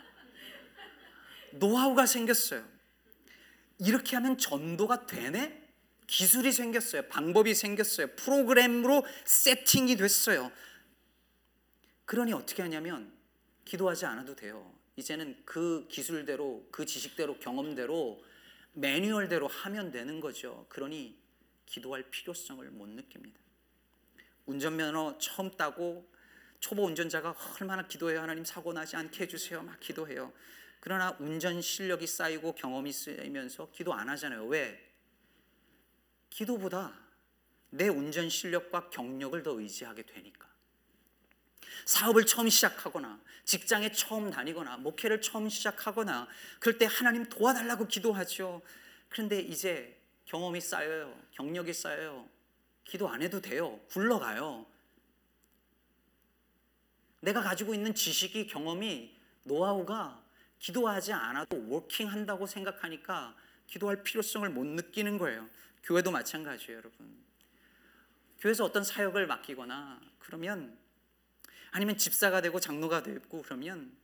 노하우가 1.53 2.07
생겼어요. 2.07 2.67
이렇게 3.79 4.17
하면 4.17 4.37
전도가 4.39 5.07
되네? 5.07 5.59
기술이 6.07 6.53
생겼어요. 6.53 7.03
방법이 7.09 7.55
생겼어요. 7.55 8.09
프로그램으로 8.17 9.07
세팅이 9.25 9.97
됐어요. 9.97 10.51
그러니 12.05 12.33
어떻게 12.33 12.63
하냐면 12.63 13.13
기도하지 13.65 14.07
않아도 14.07 14.35
돼요. 14.35 14.80
이제는 14.97 15.43
그 15.45 15.87
기술대로, 15.89 16.67
그 16.71 16.85
지식대로, 16.85 17.39
경험대로, 17.39 18.23
매뉴얼대로 18.73 19.47
하면 19.49 19.91
되는 19.91 20.21
거죠. 20.21 20.67
그러니 20.69 21.19
기도할 21.67 22.11
필요성을 22.11 22.69
못 22.71 22.89
느낍니다. 22.89 23.41
운전면허 24.47 25.19
처음 25.19 25.51
따고 25.53 26.11
초보 26.59 26.85
운전자가 26.85 27.35
얼마나 27.61 27.87
기도해요. 27.87 28.21
하나님 28.21 28.45
사고 28.45 28.73
나지 28.73 28.97
않게 28.97 29.25
해주세요. 29.25 29.63
막 29.63 29.79
기도해요. 29.81 30.33
그러나 30.81 31.17
운전 31.21 31.61
실력이 31.61 32.07
쌓이고 32.07 32.55
경험이 32.55 32.93
쌓이면서 32.93 33.71
기도 33.71 33.95
안 33.95 34.09
하잖아요. 34.09 34.47
왜? 34.47 34.91
기도보다 36.31 36.99
내 37.71 37.89
운전 37.89 38.29
실력과 38.29 38.91
경력을 38.91 39.43
더 39.43 39.59
의지하게 39.61 40.03
되니까. 40.03 40.49
사업을 41.87 42.27
처음 42.27 42.49
시작하거나 42.49 43.21
직장에 43.51 43.91
처음 43.91 44.31
다니거나 44.31 44.77
목회를 44.77 45.21
처음 45.21 45.49
시작하거나 45.49 46.29
그럴 46.61 46.79
때 46.79 46.87
하나님 46.89 47.25
도와달라고 47.25 47.89
기도하죠. 47.89 48.63
그런데 49.09 49.41
이제 49.41 50.01
경험이 50.27 50.61
쌓여요. 50.61 51.21
경력이 51.33 51.73
쌓여요. 51.73 52.29
기도 52.85 53.09
안 53.09 53.23
해도 53.23 53.41
돼요. 53.41 53.81
굴러가요. 53.91 54.65
내가 57.19 57.43
가지고 57.43 57.75
있는 57.75 57.93
지식이 57.93 58.47
경험이 58.47 59.19
노하우가 59.43 60.23
기도하지 60.61 61.13
않아도 61.13 61.69
워킹한다고 61.71 62.47
생각하니까 62.47 63.35
기도할 63.67 64.05
필요성을 64.05 64.49
못 64.49 64.65
느끼는 64.65 65.19
거예요. 65.19 65.49
교회도 65.83 66.13
마찬가지예요, 66.13 66.79
여러분. 66.79 67.21
교회에서 68.39 68.65
어떤 68.65 68.85
사역을 68.85 69.27
맡기거나 69.27 70.01
그러면 70.21 70.79
아니면 71.73 71.97
집사가 71.97 72.41
되고 72.41 72.59
장로가 72.61 73.03
되고 73.03 73.43
그러면 73.43 73.97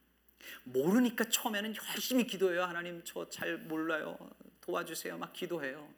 모르니까 0.64 1.25
처음에는 1.25 1.75
열심히 1.76 2.26
기도해요. 2.26 2.62
하나님 2.64 3.02
저 3.04 3.28
잘 3.30 3.58
몰라요. 3.58 4.16
도와주세요. 4.61 5.18
막 5.18 5.32
기도해요. 5.32 5.92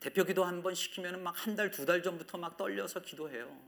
대표 0.00 0.24
기도 0.24 0.44
한 0.44 0.62
번 0.62 0.74
시키면 0.74 1.22
막 1.22 1.34
한 1.36 1.54
달, 1.56 1.70
두 1.70 1.84
달 1.86 2.02
전부터 2.02 2.38
막 2.38 2.56
떨려서 2.56 3.02
기도해요. 3.02 3.60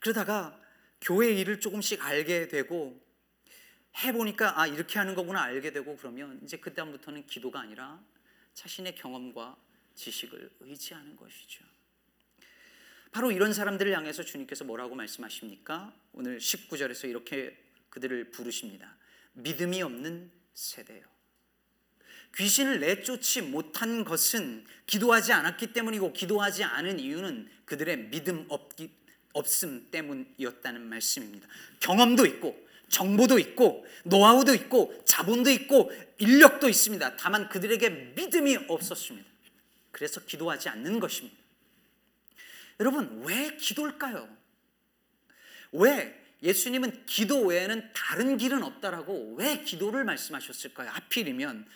그러다가 0.00 0.58
교회 1.00 1.30
일을 1.32 1.60
조금씩 1.60 2.04
알게 2.04 2.48
되고 2.48 3.00
해보니까 4.02 4.60
아 4.60 4.66
이렇게 4.66 4.98
하는 4.98 5.14
거구나 5.14 5.42
알게 5.42 5.72
되고 5.72 5.96
그러면 5.96 6.40
이제 6.42 6.56
그다음부터는 6.58 7.26
기도가 7.26 7.60
아니라 7.60 8.00
자신의 8.54 8.94
경험과 8.96 9.56
지식을 9.94 10.50
의지하는 10.60 11.16
것이죠. 11.16 11.64
바로 13.10 13.32
이런 13.32 13.52
사람들을 13.52 13.94
향해서 13.96 14.22
주님께서 14.22 14.64
뭐라고 14.64 14.94
말씀하십니까? 14.94 15.92
오늘 16.12 16.38
19절에서 16.38 17.08
이렇게 17.08 17.56
그들을 17.90 18.30
부르십니다. 18.30 18.96
믿음이 19.32 19.82
없는 19.82 20.30
세대요. 20.54 21.02
귀신을 22.36 22.80
내쫓지 22.80 23.42
못한 23.42 24.04
것은 24.04 24.64
기도하지 24.86 25.32
않았기 25.32 25.72
때문이고 25.72 26.12
기도하지 26.12 26.64
않은 26.64 27.00
이유는 27.00 27.48
그들의 27.64 28.10
믿음 28.10 28.44
없기, 28.48 28.90
없음 29.32 29.88
때문이었다는 29.90 30.82
말씀입니다. 30.82 31.48
경험도 31.80 32.26
있고 32.26 32.68
정보도 32.88 33.38
있고 33.38 33.86
노하우도 34.04 34.54
있고 34.54 35.02
자본도 35.04 35.50
있고 35.50 35.90
인력도 36.18 36.68
있습니다. 36.68 37.16
다만 37.16 37.48
그들에게 37.48 37.88
믿음이 38.16 38.56
없었습니다. 38.68 39.28
그래서 39.90 40.20
기도하지 40.20 40.68
않는 40.68 41.00
것입니다. 41.00 41.36
여러분, 42.80 43.22
왜 43.24 43.56
기도일까요? 43.56 44.28
왜 45.72 46.24
예수님은 46.42 47.06
기도 47.06 47.46
외에는 47.46 47.92
다른 47.92 48.36
길은 48.36 48.62
없다라고 48.62 49.34
왜 49.34 49.62
기도를 49.62 50.04
말씀하셨을까요? 50.04 50.90
하필이면 50.90 51.68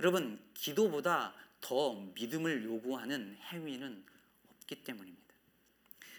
여러분, 0.00 0.40
기도보다 0.54 1.34
더 1.60 1.94
믿음을 2.14 2.64
요구하는 2.64 3.36
행위는 3.52 4.04
없기 4.48 4.82
때문입니다. 4.82 5.34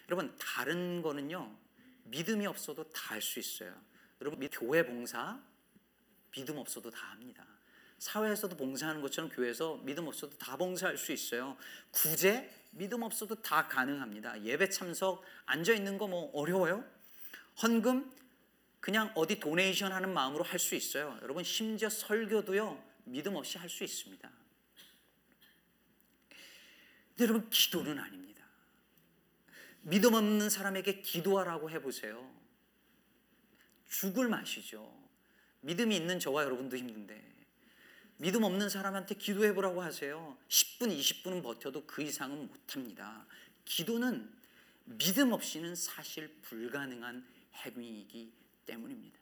여러분, 0.07 0.35
다른 0.38 1.01
거는요, 1.01 1.53
믿음이 2.05 2.45
없어도 2.47 2.83
다 2.91 3.11
할 3.11 3.21
수 3.21 3.39
있어요. 3.39 3.75
여러분, 4.21 4.47
교회 4.50 4.85
봉사 4.85 5.39
믿음 6.31 6.57
없어도 6.57 6.89
다 6.89 7.07
합니다. 7.11 7.45
사회에서도 7.97 8.55
봉사하는 8.55 9.01
것처럼 9.01 9.29
교회에서 9.29 9.81
믿음 9.83 10.07
없어도 10.07 10.38
다 10.38 10.55
봉사할 10.55 10.97
수 10.97 11.11
있어요. 11.11 11.57
구제 11.91 12.50
믿음 12.72 13.03
없어도 13.03 13.42
다 13.42 13.68
가능합니다. 13.68 14.44
예배 14.44 14.70
참석 14.70 15.24
앉아 15.46 15.74
있는 15.74 15.98
거 15.98 16.07
뭐 16.07 16.31
어려워요? 16.34 16.84
헌금 17.62 18.12
그냥 18.79 19.12
어디 19.16 19.40
도네이션 19.40 19.92
하는 19.92 20.14
마음으로 20.14 20.44
할 20.44 20.57
수 20.60 20.75
있어요. 20.75 21.18
여러분 21.22 21.44
심지어 21.44 21.90
설교도요. 21.90 22.84
믿음 23.05 23.36
없이 23.36 23.57
할 23.57 23.70
수 23.70 23.84
있습니다. 23.84 24.29
근데 27.10 27.24
여러분 27.24 27.50
기도는 27.50 28.00
아닙니다. 28.00 28.44
믿음 29.81 30.14
없는 30.14 30.50
사람에게 30.50 31.01
기도하라고 31.01 31.70
해 31.70 31.81
보세요. 31.81 32.31
죽을 33.90 34.29
맛이죠. 34.29 34.92
믿음이 35.62 35.96
있는 35.96 36.20
저와 36.20 36.44
여러분도 36.44 36.77
힘든데 36.77 37.30
믿음 38.22 38.44
없는 38.44 38.70
사람한테 38.70 39.16
기도해 39.16 39.55
보라고 39.55 39.81
하세요. 39.81 40.38
10분, 40.48 40.96
20분은 40.96 41.42
버텨도 41.42 41.88
그 41.88 42.03
이상은 42.03 42.48
못 42.48 42.75
합니다. 42.75 43.25
기도는 43.66 44.31
믿음 44.86 45.31
없이는 45.31 45.74
사실 45.74 46.31
불가능한 46.44 47.25
행위이기 47.55 48.31
때문입니다. 48.68 49.18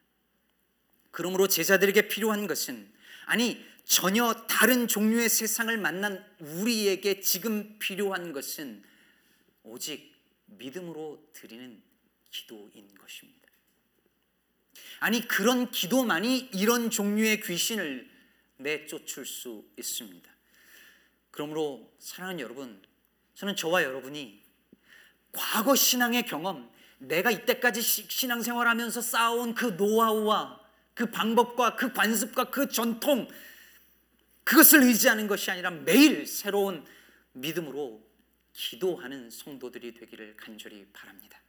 그러므로 1.11 1.47
제자들에게 1.47 2.09
필요한 2.09 2.45
것은 2.45 2.91
아니 3.25 3.65
전혀 3.85 4.33
다른 4.49 4.89
종류의 4.89 5.29
세상을 5.29 5.77
만난 5.77 6.21
우리에게 6.39 7.21
지금 7.21 7.79
필요한 7.79 8.33
것은 8.33 8.83
오직 9.63 10.13
믿음으로 10.47 11.25
드리는 11.31 11.81
기도인 12.31 12.93
것입니다. 12.95 13.47
아니 14.99 15.25
그런 15.25 15.71
기도만이 15.71 16.49
이런 16.51 16.89
종류의 16.89 17.39
귀신을 17.39 18.08
내쫓을 18.59 19.25
수 19.25 19.65
있습니다. 19.77 20.29
그러므로 21.31 21.91
사랑하는 21.99 22.41
여러분, 22.41 22.81
저는 23.35 23.55
저와 23.55 23.83
여러분이 23.83 24.43
과거 25.31 25.75
신앙의 25.75 26.25
경험, 26.25 26.69
내가 26.97 27.31
이때까지 27.31 27.81
신앙생활 27.81 28.67
하면서 28.67 29.01
쌓아온 29.01 29.55
그 29.55 29.65
노하우와 29.65 30.59
그 30.93 31.09
방법과 31.09 31.75
그 31.75 31.93
관습과 31.93 32.49
그 32.49 32.67
전통 32.67 33.27
그것을 34.43 34.83
의지하는 34.83 35.27
것이 35.27 35.49
아니라 35.51 35.69
매일 35.71 36.25
새로운 36.25 36.85
믿음으로 37.33 38.03
기도하는 38.51 39.29
성도들이 39.29 39.93
되기를 39.93 40.35
간절히 40.35 40.85
바랍니다. 40.91 41.39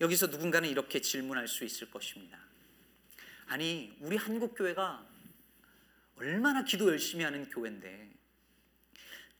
여기서 0.00 0.26
누군가는 0.28 0.68
이렇게 0.68 1.00
질문할 1.00 1.48
수 1.48 1.64
있을 1.64 1.90
것입니다. 1.90 2.38
아니, 3.52 3.94
우리 4.00 4.16
한국 4.16 4.54
교회가 4.56 5.06
얼마나 6.16 6.64
기도 6.64 6.88
열심히 6.88 7.22
하는 7.22 7.50
교회인데 7.50 8.10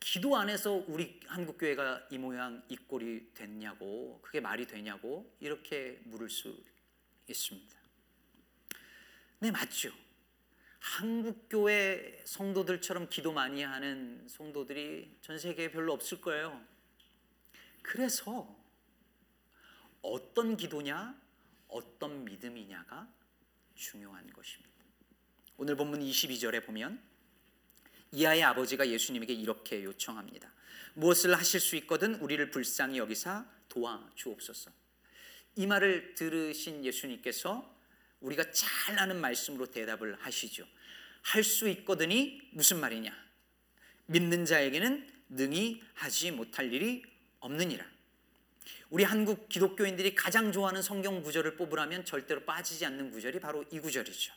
기도 0.01 0.37
안에서 0.37 0.85
우리 0.87 1.19
한국 1.29 1.57
교회가 1.57 2.09
이 2.11 2.19
모양 2.19 2.63
이 2.69 2.77
꼴이 2.77 3.33
됐냐고 3.33 4.21
그게 4.21 4.39
말이 4.39 4.67
되냐고 4.67 5.35
이렇게 5.41 5.99
물을 6.05 6.29
수 6.29 6.63
있습니다. 7.27 7.75
네, 9.39 9.51
맞죠. 9.51 9.91
한국 10.79 11.49
교회 11.49 12.21
성도들처럼 12.27 13.09
기도 13.09 13.33
많이 13.33 13.63
하는 13.63 14.29
성도들이 14.29 15.21
전 15.23 15.39
세계에 15.39 15.71
별로 15.71 15.95
없을 15.95 16.21
거예요. 16.21 16.63
그래서 17.81 18.63
어떤 20.03 20.59
기도냐, 20.59 21.19
어떤 21.69 22.27
믿음이냐가 22.27 23.22
중요한 23.75 24.31
것입니다. 24.33 24.73
오늘 25.57 25.77
본문 25.77 26.01
22절에 26.01 26.65
보면 26.65 27.03
이 28.13 28.27
아이의 28.27 28.45
아버지가 28.45 28.89
예수님에게 28.89 29.33
이렇게 29.33 29.83
요청합니다. 29.85 30.53
무엇을 30.95 31.35
하실 31.35 31.61
수 31.61 31.77
있거든 31.77 32.17
우리를 32.17 32.51
불쌍히 32.51 32.99
여기사 32.99 33.47
도와 33.69 34.11
주옵소서. 34.15 34.71
이 35.57 35.67
말을 35.67 36.15
들으신 36.15 36.85
예수님께서 36.85 37.71
우리가 38.21 38.51
잘 38.53 38.99
아는 38.99 39.21
말씀으로 39.21 39.67
대답을 39.67 40.17
하시죠. 40.21 40.67
할 41.23 41.45
수 41.45 41.69
있거든이 41.69 42.41
무슨 42.53 42.81
말이냐? 42.81 43.13
믿는 44.07 44.45
자에게는 44.45 45.09
능히 45.29 45.83
하지 45.95 46.31
못할 46.31 46.73
일이 46.73 47.03
없느니라. 47.41 47.85
우리 48.93 49.05
한국 49.05 49.49
기독교인들이 49.49 50.15
가장 50.15 50.53
좋아하는 50.53 50.83
성경 50.83 51.23
구절을 51.23 51.57
뽑으라면 51.57 52.05
절대로 52.05 52.45
빠지지 52.45 52.85
않는 52.85 53.11
구절이 53.11 53.41
바로 53.41 53.65
이 53.71 53.81
구절이죠. 53.81 54.35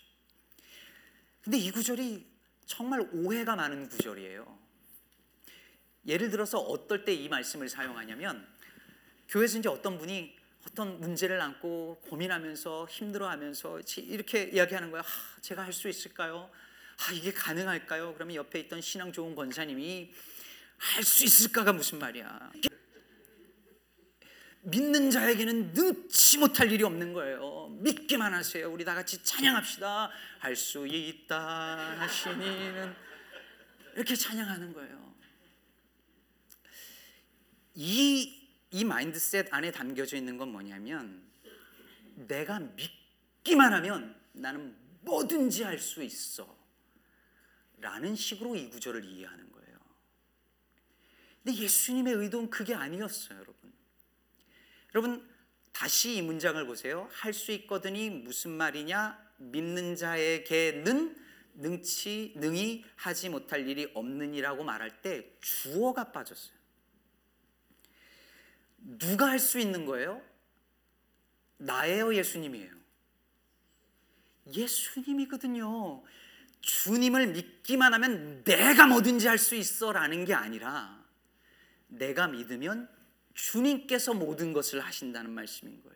근데 1.42 1.58
이 1.58 1.70
구절이 1.72 2.26
정말 2.66 3.02
오해가 3.12 3.58
많은 3.58 3.90
구절이에요. 3.90 4.58
예를 6.08 6.30
들어서 6.30 6.60
어떨 6.60 7.04
때 7.04 7.14
이 7.14 7.28
말씀을 7.28 7.68
사용하냐면 7.68 8.48
교회에서 9.28 9.60
이제 9.60 9.68
어떤 9.68 9.98
분이 9.98 10.34
어떤 10.66 11.02
문제를 11.02 11.42
안고 11.42 12.00
고민하면서 12.08 12.88
힘들어하면서 12.90 13.82
이렇게 13.98 14.44
이야기하는 14.54 14.90
거예요. 14.90 15.04
아, 15.06 15.42
제가 15.42 15.64
할 15.64 15.74
수 15.74 15.90
있을까요? 15.90 16.50
아, 16.98 17.12
이게 17.12 17.34
가능할까요? 17.34 18.14
그러면 18.14 18.36
옆에 18.38 18.62
있던 18.62 18.80
신앙 18.80 19.12
좋은 19.12 19.36
권사님이 19.36 20.14
할 20.78 21.04
수 21.04 21.26
있을까가 21.26 21.74
무슨 21.74 22.00
말이야? 22.00 22.54
믿는 24.66 25.12
자에게는 25.12 25.74
능치 25.74 26.40
못할 26.40 26.72
일이 26.72 26.84
없는 26.84 27.14
거예요. 27.14 27.70
믿기만 27.82 28.34
하세요. 28.34 28.72
우리 28.72 28.84
다 28.84 28.96
같이 28.96 29.24
찬양합시다. 29.24 30.10
할 30.40 30.56
수 30.56 30.88
있다 30.88 32.00
하시니는 32.02 32.96
이렇게 33.96 34.16
찬양하는 34.16 34.74
거예요. 34.74 35.16
이, 37.76 38.50
이 38.72 38.84
마인드셋 38.84 39.54
안에 39.54 39.72
담겨져 39.72 40.18
있는 40.18 40.38
건 40.38 40.52
뭐냐면 40.52 41.24
내가 42.16 42.60
믿기만 42.60 43.74
하면 43.74 44.16
나는 44.34 44.76
뭐든지 45.02 45.64
할 45.64 45.78
수 45.78 46.02
있어. 46.02 46.56
라는 47.78 48.16
식으로 48.16 48.56
이 48.56 48.68
구절을 48.70 49.04
이해하는 49.06 49.52
거예요. 49.52 49.78
근데 51.44 51.60
예수님의 51.60 52.16
의도는 52.16 52.50
그게 52.50 52.74
아니었어요, 52.74 53.38
여러분. 53.38 53.65
여러분, 54.96 55.30
다시 55.74 56.16
이 56.16 56.22
문장을 56.22 56.66
보세요. 56.66 57.10
할 57.12 57.34
수 57.34 57.52
있거든이 57.52 58.10
무슨 58.10 58.52
말이냐? 58.52 59.20
믿는 59.38 59.98
자에게는 59.98 61.18
능치 61.56 62.36
능히 62.38 62.86
하지 62.96 63.28
못할 63.28 63.68
일이 63.68 63.92
없느니라고 63.94 64.64
말할 64.64 65.02
때 65.02 65.36
주어가 65.42 66.14
빠졌어요. 66.14 66.56
누가 68.78 69.28
할 69.28 69.38
수 69.40 69.60
있는 69.60 69.86
거예요? 69.86 70.22
나예요, 71.58 72.16
예수님이에요. 72.16 72.74
예수님이거든요. 74.54 76.04
주님을 76.62 77.28
믿기만 77.28 77.94
하면 77.96 78.46
내가 78.46 78.88
뭐든지 78.88 79.28
할 79.28 79.38
수 79.38 79.56
있어라는 79.56 80.24
게 80.24 80.34
아니라 80.34 81.04
내가 81.88 82.28
믿으면 82.28 82.95
주님께서 83.36 84.14
모든 84.14 84.54
것을 84.54 84.80
하신다는 84.80 85.32
말씀인 85.32 85.82
거예요. 85.84 85.96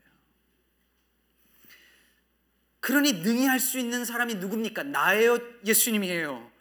그러니 2.80 3.14
능히 3.24 3.46
할 3.46 3.60
수 3.60 3.78
있는 3.80 4.06
사람이 4.06 4.36
누굽니까? 4.36 4.84
나예요, 4.84 5.40
예수님이에요. 5.66 6.52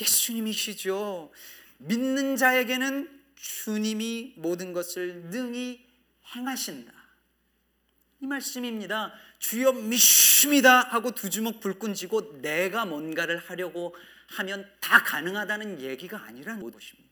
예수님이시죠. 0.00 1.32
믿는 1.78 2.36
자에게는 2.36 3.22
주님이 3.36 4.34
모든 4.36 4.72
것을 4.72 5.24
능히 5.24 5.86
행하신다. 6.34 6.92
이 8.20 8.26
말씀입니다. 8.26 9.12
주여 9.38 9.72
믿습니다 9.72 10.80
하고 10.80 11.10
두 11.10 11.28
주먹 11.28 11.60
불끈 11.60 11.94
쥐고 11.94 12.40
내가 12.40 12.86
뭔가를 12.86 13.36
하려고 13.38 13.94
하면 14.28 14.70
다 14.80 15.02
가능하다는 15.02 15.82
얘기가 15.82 16.24
아니라는 16.24 16.70
것입니다. 16.70 17.03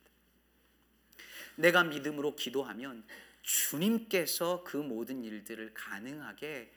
내가 1.62 1.85
믿음으로 1.85 2.35
기도하면 2.35 3.05
주님께서 3.42 4.64
그 4.64 4.77
모든 4.77 5.25
일들을 5.25 5.72
가능하게 5.75 6.72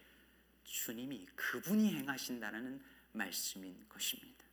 주님이 0.64 1.28
그분이 1.36 1.96
행하신다는 1.96 2.82
말씀인 3.12 3.86
것입니다. 3.90 4.46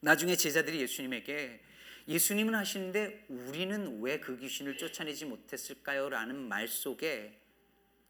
나중에 0.00 0.34
제자들이 0.34 0.80
예수님에게 0.80 1.60
예수님은 2.06 2.54
하시는데 2.54 3.26
우리는 3.28 4.00
왜 4.00 4.18
그 4.18 4.38
귀신을 4.38 4.78
쫓아내지 4.78 5.26
못했을까요? 5.26 6.08
라는 6.08 6.48
말 6.48 6.66
속에 6.66 7.38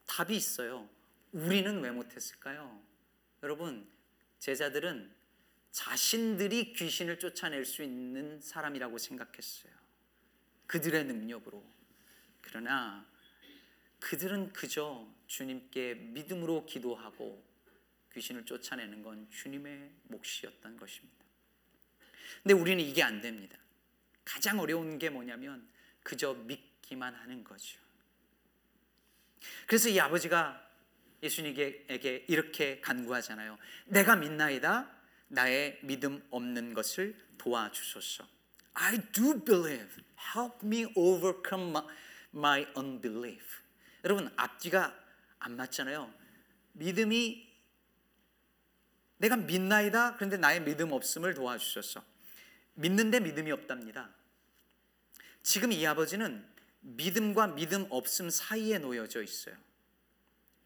답이 0.06 0.36
있어요. 0.36 0.88
우리는 1.32 1.80
왜 1.80 1.90
못했을까요? 1.90 2.80
여러분, 3.42 3.88
제자들은 4.38 5.12
자신들이 5.72 6.72
귀신을 6.74 7.18
쫓아낼 7.18 7.64
수 7.64 7.82
있는 7.82 8.40
사람이라고 8.40 8.98
생각했어요. 8.98 9.87
그들의 10.68 11.04
능력으로. 11.04 11.64
그러나 12.40 13.04
그들은 13.98 14.52
그저 14.52 15.12
주님께 15.26 15.94
믿음으로 15.94 16.64
기도하고 16.66 17.44
귀신을 18.12 18.44
쫓아내는 18.44 19.02
건 19.02 19.28
주님의 19.30 19.90
몫이었던 20.04 20.76
것입니다. 20.76 21.24
근데 22.42 22.54
우리는 22.54 22.82
이게 22.82 23.02
안 23.02 23.20
됩니다. 23.20 23.58
가장 24.24 24.60
어려운 24.60 24.98
게 24.98 25.10
뭐냐면 25.10 25.68
그저 26.02 26.34
믿기만 26.34 27.14
하는 27.14 27.42
거죠. 27.42 27.78
그래서 29.66 29.88
이 29.88 29.98
아버지가 29.98 30.68
예수님에게 31.22 32.26
이렇게 32.28 32.80
간구하잖아요. 32.80 33.58
내가 33.86 34.16
믿나이다. 34.16 34.90
나의 35.28 35.80
믿음 35.82 36.26
없는 36.30 36.74
것을 36.74 37.16
도와주소서. 37.38 38.37
I 38.78 38.98
do 39.12 39.34
believe. 39.34 40.02
Help 40.34 40.62
me 40.62 40.86
overcome 40.94 41.70
my, 41.72 41.82
my 42.32 42.66
unbelief. 42.76 43.62
여러분 44.04 44.30
앞뒤가 44.36 44.94
안 45.40 45.56
맞잖아요. 45.56 46.12
믿음이 46.74 47.48
내가 49.16 49.36
믿나이다. 49.36 50.14
그런데 50.14 50.36
나의 50.36 50.62
믿음 50.62 50.92
없음을 50.92 51.34
도와주소서. 51.34 52.04
믿는데 52.74 53.18
믿음이 53.18 53.50
없답니다. 53.50 54.14
지금 55.42 55.72
이 55.72 55.84
아버지는 55.84 56.46
믿음과 56.80 57.48
믿음 57.48 57.86
없음 57.90 58.30
사이에 58.30 58.78
놓여져 58.78 59.22
있어요. 59.22 59.56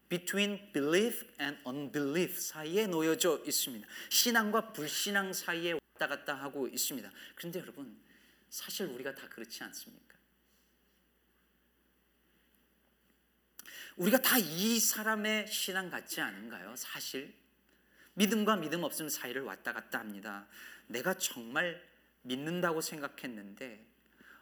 Between 0.09 0.71
belief 0.71 1.25
and 1.41 1.57
unbelief 1.67 2.39
사이에 2.39 2.85
놓여져 2.85 3.41
있습니다. 3.47 3.87
신앙과 4.09 4.73
불신앙 4.73 5.33
사이에 5.33 5.79
왔다 6.03 6.07
갔다 6.07 6.33
하고 6.35 6.67
있습니다. 6.67 7.09
그런데 7.35 7.59
여러분, 7.59 7.97
사실 8.49 8.87
우리가 8.87 9.15
다 9.15 9.27
그렇지 9.29 9.63
않습니까? 9.63 10.17
우리가 13.95 14.21
다 14.21 14.39
이 14.39 14.79
사람의 14.79 15.47
신앙 15.47 15.89
같지 15.89 16.19
않은가요? 16.19 16.75
사실 16.75 17.33
믿음과 18.15 18.57
믿음 18.57 18.83
없음 18.83 19.07
사이를 19.09 19.43
왔다 19.43 19.71
갔다 19.73 19.99
합니다. 19.99 20.47
내가 20.87 21.13
정말 21.17 21.81
믿는다고 22.23 22.81
생각했는데 22.81 23.85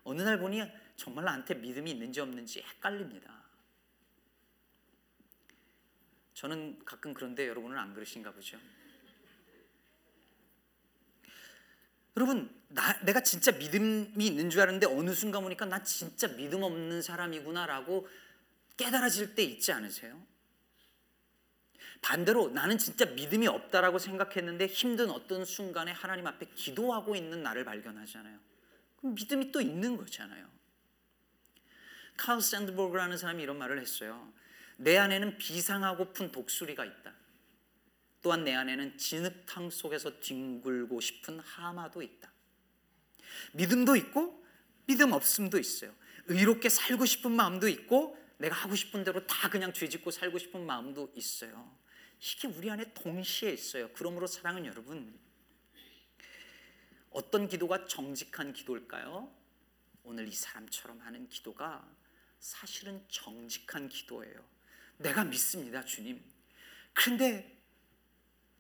어느 0.04 0.22
날 0.22 0.40
보니 0.40 0.62
정말 0.96 1.26
나한테 1.26 1.56
믿음이 1.56 1.92
있는지 1.92 2.22
없는지 2.22 2.62
헷갈립니다. 2.62 3.42
저는 6.34 6.84
가끔 6.86 7.14
그런데 7.14 7.48
여러분은 7.48 7.78
안 7.78 7.94
그러신가 7.94 8.32
보죠. 8.32 8.60
여러분, 12.18 12.50
나, 12.70 12.98
내가 13.02 13.22
진짜 13.22 13.52
믿음이 13.52 14.26
있는 14.26 14.50
줄 14.50 14.62
알았는데 14.62 14.88
어느 14.88 15.14
순간 15.14 15.44
보니까 15.44 15.66
나 15.66 15.84
진짜 15.84 16.28
믿음 16.28 16.64
없는 16.64 17.02
사람이구나라고 17.02 18.08
깨달아질 18.78 19.36
때 19.36 19.44
있지 19.44 19.72
않으세요? 19.72 20.22
반대로 22.02 22.50
나는 22.50 22.78
진짜 22.78 23.06
믿음이 23.06 23.48
없다라고 23.48 24.00
생각했는데 24.00 24.66
힘든 24.68 25.12
어떤 25.12 25.46
순간에 25.46 25.92
하나님 25.92 26.26
앞에 26.26 26.48
기도하고 26.56 27.16
있는 27.16 27.44
나를 27.44 27.64
발견하잖아요. 27.64 28.40
그럼 28.98 29.16
믿음이 29.16 29.52
또 29.52 29.62
있는 29.62 29.98
거잖아요. 29.98 30.50
카우 32.18 32.42
샌드버그라는 32.42 33.18
사람이 33.18 33.44
이런 33.44 33.58
말을 33.58 33.80
했어요. 33.80 34.32
내 34.78 34.98
안에는 34.98 35.38
비상하고픈 35.38 36.32
독수리가 36.32 36.86
있다. 36.86 37.14
또한 38.22 38.44
내 38.44 38.54
안에는 38.54 38.98
진흙탕 38.98 39.70
속에서 39.70 40.20
뒹굴고 40.20 41.02
싶은 41.02 41.40
하마도 41.40 42.02
있다. 42.02 42.32
믿음도 43.54 43.96
있고 43.96 44.46
믿음 44.86 45.12
없음도 45.12 45.58
있어요. 45.58 45.94
의롭게 46.26 46.70
살고 46.70 47.06
싶은 47.06 47.32
마음도 47.32 47.68
있고 47.68 48.18
내가 48.38 48.56
하고 48.56 48.76
싶은 48.76 49.04
대로 49.04 49.26
다 49.28 49.50
그냥 49.50 49.74
죄짓고 49.74 50.12
살고 50.12 50.38
싶은 50.38 50.66
마음도 50.66 51.12
있어요. 51.16 51.76
이게 52.20 52.48
우리 52.48 52.70
안에 52.70 52.94
동시에 52.94 53.52
있어요. 53.52 53.90
그러므로 53.94 54.28
사랑은 54.28 54.66
여러분 54.66 55.20
어떤 57.10 57.48
기도가 57.48 57.86
정직한 57.88 58.54
기도일까요? 58.54 59.32
오늘 60.04 60.28
이 60.28 60.32
사람처럼 60.32 61.00
하는 61.02 61.28
기도가 61.28 61.88
사실은 62.40 63.04
정직한 63.08 63.90
기도예요. 63.90 64.44
내가 64.98 65.24
믿습니다, 65.24 65.84
주님. 65.84 66.24
그런데 66.94 67.61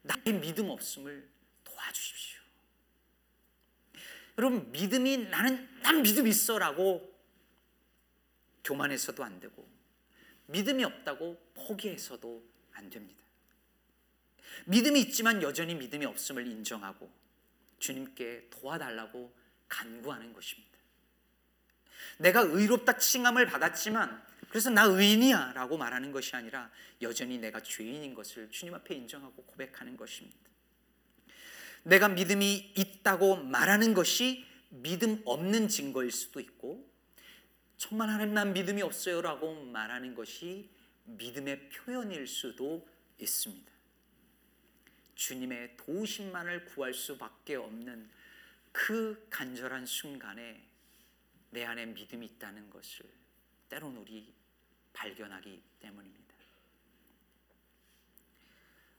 나의 0.02 0.40
믿음 0.40 0.70
없음을 0.70 1.30
도와주십시오. 1.64 2.42
여러분, 4.38 4.72
믿음이 4.72 5.18
나는 5.30 5.70
난 5.82 6.02
믿음 6.02 6.28
있어라고 6.28 7.12
교만해서도 8.64 9.24
안 9.24 9.40
되고 9.40 9.70
믿음이 10.48 10.84
없다고 10.84 11.52
포기해서도 11.54 12.44
안 12.74 12.90
됩니다. 12.90 13.22
믿음이 14.66 15.00
있지만 15.02 15.42
여전히 15.42 15.76
믿음이 15.76 16.06
없음을 16.06 16.46
인정하고 16.48 17.12
주님께 17.80 18.50
도와달라고 18.50 19.34
간구하는 19.68 20.34
것입니다. 20.34 20.71
내가 22.18 22.42
의롭다 22.42 22.98
칭함을 22.98 23.46
받았지만 23.48 24.22
그래서 24.50 24.70
나 24.70 24.84
의인이야 24.84 25.54
라고 25.54 25.78
말하는 25.78 26.12
것이 26.12 26.36
아니라 26.36 26.70
여전히 27.02 27.38
내가 27.38 27.62
죄인인 27.62 28.14
것을 28.14 28.50
주님 28.52 28.76
앞에 28.76 28.96
인정하고 28.96 29.44
고백하는 29.44 29.96
것입니다. 29.96 30.38
내가 31.84 32.10
믿음이 32.10 32.74
있다고 32.76 33.38
말하는 33.38 33.94
것이 33.94 34.46
믿음 34.70 35.22
없는 35.26 35.68
증거일 35.68 36.12
수도 36.12 36.40
있고 36.40 36.90
정말 37.78 38.10
하나님 38.10 38.34
난 38.34 38.54
믿음이 38.54 38.82
없어요 38.82 39.22
라고 39.22 39.64
말하는 39.66 40.16
것이 40.16 40.70
믿음의 41.06 41.70
표현일 41.70 42.28
수도 42.28 42.88
있습니다. 43.20 43.72
주님의 45.16 45.78
도우심만을 45.78 46.66
구할 46.66 46.94
수밖에 46.94 47.56
없는 47.56 48.10
그 48.72 49.28
간절한 49.30 49.86
순간에 49.86 50.71
내 51.52 51.66
안에 51.66 51.86
믿음이 51.86 52.26
있다는 52.26 52.70
것을 52.70 53.06
때론 53.70 53.98
우리 53.98 54.34
발견하기 54.94 55.64
때문입니다. 55.80 56.36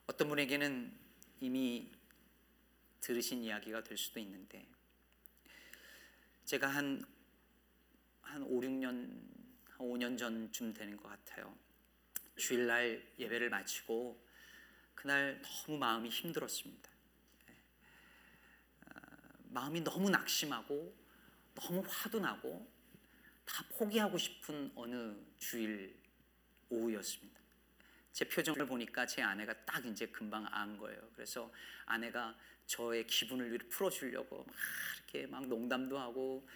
어떤 0.07 0.29
분에게는 0.29 0.99
이미 1.41 1.91
들으신 3.01 3.43
이야기가 3.43 3.83
될 3.83 3.97
수도 3.97 4.21
있는데 4.21 4.67
제가 6.45 6.69
한, 6.69 7.05
한 8.21 8.43
5, 8.43 8.61
6년, 8.61 8.87
한 9.71 9.79
5년 9.79 10.19
전쯤 10.19 10.75
되는 10.75 10.97
것 10.97 11.09
같아요. 11.09 11.57
주일날 12.37 13.03
예배를 13.19 13.49
마치고 13.49 14.23
그날 14.95 15.41
너무 15.43 15.79
마음이 15.79 16.11
힘들었습니다. 16.11 16.91
어, 18.87 19.01
마음이 19.45 19.81
너무 19.81 20.11
낙심하고 20.11 21.02
너무 21.55 21.83
화도 21.87 22.21
나고 22.21 22.71
다 23.45 23.65
포기하고 23.77 24.19
싶은 24.19 24.73
어느 24.75 25.15
주일 25.39 25.97
오후였습니다. 26.69 27.41
제 28.13 28.27
표정을 28.27 28.67
보니까 28.67 29.07
제 29.07 29.23
아내가 29.23 29.55
딱 29.65 29.85
이제 29.87 30.07
금방 30.07 30.47
안 30.51 30.77
거예요. 30.77 31.11
그래서 31.15 31.53
아내가 31.87 32.37
저의 32.67 33.07
기분을 33.07 33.59
풀어주려고 33.69 34.45
막 34.45 34.55
이렇게 35.11 35.27
막 35.27 35.47
농담도 35.47 35.99
하고 35.99 36.47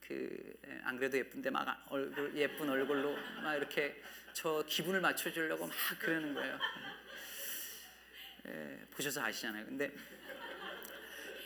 그 0.00 0.54
안 0.84 0.98
그래도 0.98 1.16
예쁜데 1.16 1.50
막 1.50 1.86
얼굴 1.88 2.36
예쁜 2.36 2.68
얼굴로 2.68 3.16
막 3.42 3.54
이렇게 3.54 4.02
저 4.32 4.62
기분을 4.66 5.00
맞춰주려고 5.00 5.66
막 5.66 5.74
그러는 5.98 6.34
거예요. 6.34 6.58
예, 8.46 8.86
보셔서 8.90 9.22
아시잖아요. 9.22 9.64
근데 9.64 9.90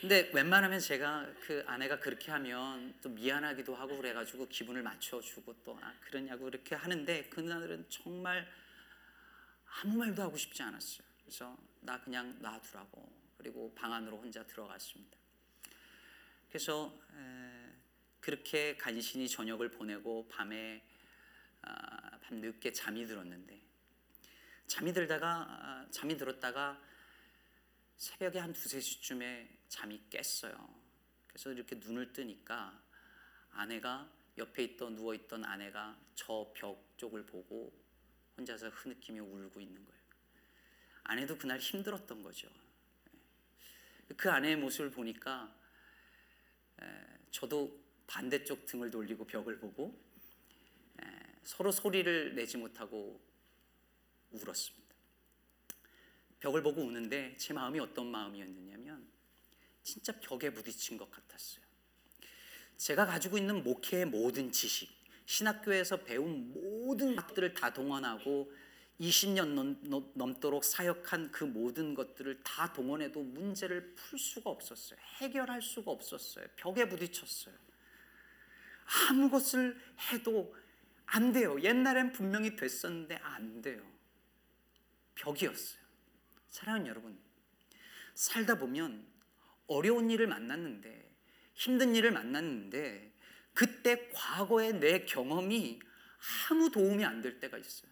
근데 0.00 0.30
웬만하면 0.32 0.78
제가 0.78 1.26
그 1.40 1.64
아내가 1.66 1.98
그렇게 1.98 2.30
하면 2.30 2.94
또 3.02 3.08
미안하기도 3.08 3.74
하고 3.74 3.96
그래가지고 3.96 4.46
기분을 4.46 4.80
맞춰주고 4.84 5.56
또 5.64 5.76
아, 5.82 5.92
그러냐고 6.02 6.46
이렇게 6.46 6.76
하는데 6.76 7.24
그날은 7.24 7.84
정말 7.88 8.48
아무 9.82 9.96
말도 9.96 10.22
하고 10.22 10.36
싶지 10.36 10.62
않았어요. 10.62 11.04
그래서 11.24 11.58
나 11.80 12.00
그냥 12.00 12.36
놔두라고 12.40 13.12
그리고 13.38 13.74
방 13.74 13.92
안으로 13.92 14.18
혼자 14.18 14.46
들어갔습니다. 14.46 15.16
그래서 16.48 16.96
에, 17.16 17.72
그렇게 18.20 18.76
간신히 18.76 19.28
저녁을 19.28 19.72
보내고 19.72 20.28
밤에 20.28 20.80
아, 21.62 22.18
밤 22.20 22.38
늦게 22.38 22.72
잠이 22.72 23.04
들었는데 23.04 23.60
잠이 24.68 24.92
들다가 24.92 25.44
아, 25.48 25.86
잠이 25.90 26.16
들었다가 26.16 26.80
새벽에 27.98 28.38
한 28.38 28.52
두세 28.52 28.80
시쯤에 28.80 29.58
잠이 29.68 30.00
깼어요. 30.08 30.56
그래서 31.26 31.52
이렇게 31.52 31.74
눈을 31.76 32.12
뜨니까 32.12 32.80
아내가 33.50 34.08
옆에 34.38 34.62
있던 34.64 34.94
누워 34.94 35.14
있던 35.14 35.44
아내가 35.44 35.98
저 36.14 36.52
벽 36.54 36.96
쪽을 36.96 37.26
보고 37.26 37.72
혼자서 38.36 38.68
흐느끼며 38.68 39.24
울고 39.24 39.60
있는 39.60 39.84
거예요. 39.84 40.00
아내도 41.02 41.36
그날 41.36 41.58
힘들었던 41.58 42.22
거죠. 42.22 42.48
그 44.16 44.30
아내의 44.30 44.56
모습을 44.56 44.92
보니까 44.92 45.52
저도 47.32 47.82
반대쪽 48.06 48.64
등을 48.66 48.92
돌리고 48.92 49.26
벽을 49.26 49.58
보고 49.58 50.00
서로 51.42 51.72
소리를 51.72 52.36
내지 52.36 52.58
못하고 52.58 53.20
울었습니다. 54.30 54.87
벽을 56.40 56.62
보고 56.62 56.82
우는데 56.82 57.36
제 57.36 57.52
마음이 57.52 57.80
어떤 57.80 58.06
마음이었느냐면 58.06 59.06
진짜 59.82 60.12
벽에 60.20 60.50
부딪힌 60.50 60.96
것 60.96 61.10
같았어요. 61.10 61.64
제가 62.76 63.06
가지고 63.06 63.38
있는 63.38 63.64
목회의 63.64 64.04
모든 64.04 64.52
지식, 64.52 64.88
신학교에서 65.26 66.04
배운 66.04 66.52
모든 66.52 67.16
것들을 67.16 67.54
다 67.54 67.72
동원하고 67.72 68.52
20년 69.00 69.78
넘 70.14 70.40
도록 70.40 70.64
사역한 70.64 71.30
그 71.30 71.44
모든 71.44 71.94
것들을 71.94 72.42
다 72.42 72.72
동원해도 72.72 73.22
문제를 73.22 73.94
풀 73.94 74.18
수가 74.18 74.50
없었어요. 74.50 74.98
해결할 75.20 75.62
수가 75.62 75.90
없었어요. 75.90 76.46
벽에 76.56 76.88
부딪혔어요. 76.88 77.54
아무 79.10 79.30
것을 79.30 79.78
해도 80.12 80.54
안 81.06 81.32
돼요. 81.32 81.60
옛날엔 81.62 82.12
분명히 82.12 82.56
됐었는데 82.56 83.16
안 83.16 83.62
돼요. 83.62 83.82
벽이었어요. 85.14 85.87
사랑하는 86.50 86.86
여러분, 86.86 87.18
살다 88.14 88.58
보면 88.58 89.06
어려운 89.66 90.10
일을 90.10 90.26
만났는데, 90.26 91.08
힘든 91.54 91.94
일을 91.94 92.10
만났는데, 92.12 93.12
그때 93.54 94.08
과거의 94.12 94.74
내 94.74 95.04
경험이 95.04 95.80
아무 96.50 96.70
도움이 96.70 97.04
안 97.04 97.22
될 97.22 97.40
때가 97.40 97.58
있어요. 97.58 97.90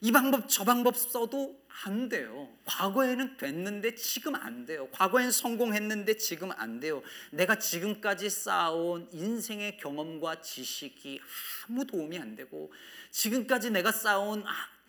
이 0.00 0.10
방법 0.10 0.48
저 0.48 0.64
방법 0.64 0.96
써도 0.96 1.62
안 1.84 2.08
돼요. 2.08 2.52
과거에는 2.64 3.36
됐는데 3.36 3.94
지금 3.94 4.34
안 4.34 4.66
돼요. 4.66 4.88
과거엔 4.90 5.30
성공했는데 5.30 6.16
지금 6.16 6.50
안 6.50 6.80
돼요. 6.80 7.02
내가 7.30 7.58
지금까지 7.58 8.28
쌓아온 8.28 9.08
인생의 9.12 9.76
경험과 9.76 10.40
지식이 10.40 11.20
아무 11.68 11.86
도움이 11.86 12.18
안 12.18 12.34
되고 12.34 12.72
지금까지 13.12 13.70
내가 13.70 13.92
쌓아온 13.92 14.42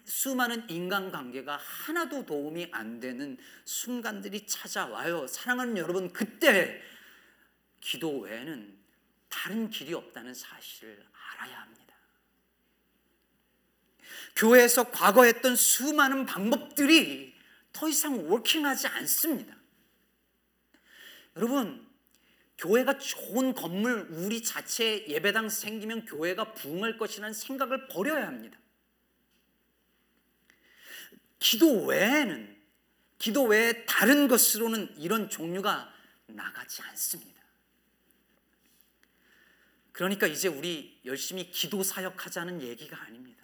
수많은 0.05 0.69
인간관계가 0.69 1.57
하나도 1.57 2.25
도움이 2.25 2.69
안 2.71 2.99
되는 2.99 3.37
순간들이 3.65 4.45
찾아와요. 4.45 5.27
사랑하는 5.27 5.77
여러분, 5.77 6.11
그때 6.11 6.81
기도 7.79 8.19
외에는 8.19 8.77
다른 9.29 9.69
길이 9.69 9.93
없다는 9.93 10.33
사실을 10.33 11.05
알아야 11.11 11.61
합니다. 11.61 11.95
교회에서 14.35 14.91
과거 14.91 15.23
했던 15.23 15.55
수많은 15.55 16.25
방법들이 16.25 17.33
더 17.71 17.89
이상 17.89 18.29
워킹하지 18.29 18.87
않습니다. 18.87 19.55
여러분, 21.35 21.87
교회가 22.57 22.97
좋은 22.99 23.53
건물 23.53 24.07
우리 24.11 24.41
자체 24.43 25.05
예배당 25.07 25.49
생기면 25.49 26.05
교회가 26.05 26.53
부흥할 26.53 26.97
것이라는 26.97 27.33
생각을 27.33 27.87
버려야 27.87 28.27
합니다. 28.27 28.57
기도 31.43 31.85
외에는 31.85 32.55
기도 33.19 33.43
외에 33.43 33.85
다른 33.85 34.29
것으로는 34.29 34.95
이런 34.97 35.29
종류가 35.29 35.93
나가지 36.27 36.81
않습니다. 36.83 37.43
그러니까 39.91 40.25
이제 40.25 40.47
우리 40.47 41.01
열심히 41.03 41.51
기도 41.51 41.83
사역하자는 41.83 42.61
얘기가 42.61 42.99
아닙니다. 43.01 43.43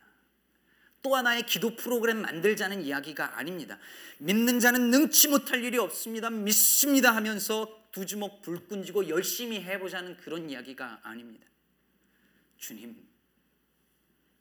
또 1.01 1.15
하나의 1.15 1.45
기도 1.45 1.75
프로그램 1.75 2.21
만들자는 2.21 2.83
이야기가 2.83 3.37
아닙니다. 3.37 3.77
믿는 4.19 4.61
자는 4.61 4.89
능치 4.91 5.27
못할 5.27 5.61
일이 5.61 5.77
없습니다. 5.77 6.29
믿습니다 6.29 7.13
하면서 7.13 7.83
두 7.91 8.05
주먹 8.05 8.41
불 8.41 8.65
끈지고 8.67 9.09
열심히 9.09 9.61
해보자는 9.61 10.17
그런 10.17 10.49
이야기가 10.49 11.01
아닙니다. 11.03 11.45
주님, 12.57 12.95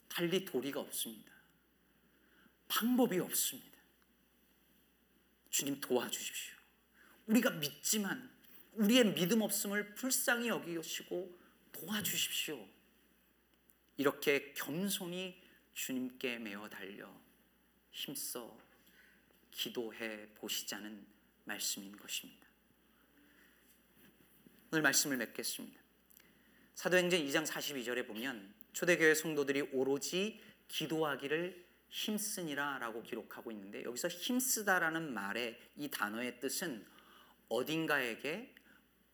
달리 0.08 0.44
도리가 0.44 0.78
없습니다. 0.78 1.37
방법이 2.68 3.18
없습니다. 3.18 3.78
주님 5.50 5.80
도와주십시오. 5.80 6.54
우리가 7.26 7.50
믿지만 7.50 8.30
우리의 8.74 9.14
믿음 9.14 9.42
없음을 9.42 9.94
불쌍히 9.94 10.48
여기시고 10.48 11.38
도와주십시오. 11.72 12.68
이렇게 13.96 14.52
겸손히 14.54 15.42
주님께 15.74 16.38
메어 16.38 16.68
달려 16.68 17.12
힘써 17.90 18.56
기도해 19.50 20.28
보시자는 20.34 21.04
말씀인 21.44 21.96
것입니다. 21.96 22.46
오늘 24.70 24.82
말씀을 24.82 25.16
맺겠습니다. 25.16 25.80
사도행전 26.74 27.20
2장 27.20 27.46
42절에 27.46 28.06
보면 28.06 28.54
초대교회 28.72 29.14
성도들이 29.14 29.62
오로지 29.72 30.40
기도하기를 30.68 31.67
힘쓰니라라고 31.88 33.02
기록하고 33.02 33.50
있는데 33.52 33.84
여기서 33.84 34.08
힘쓰다라는 34.08 35.12
말의 35.12 35.58
이 35.76 35.90
단어의 35.90 36.40
뜻은 36.40 36.86
어딘가에게 37.48 38.54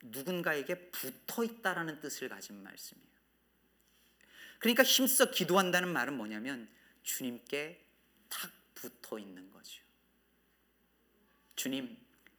누군가에게 0.03 0.91
붙어 0.91 1.45
있다라는 1.45 2.01
뜻을 2.01 2.29
가진 2.29 2.63
말씀이에요. 2.63 3.15
그러니까 4.59 4.83
힘써 4.83 5.31
기도한다는 5.31 5.89
말은 5.93 6.17
뭐냐면 6.17 6.69
주님께 7.03 7.85
탁 8.29 8.51
붙어 8.75 9.19
있는 9.19 9.51
거죠. 9.51 9.83
주님, 11.57 11.97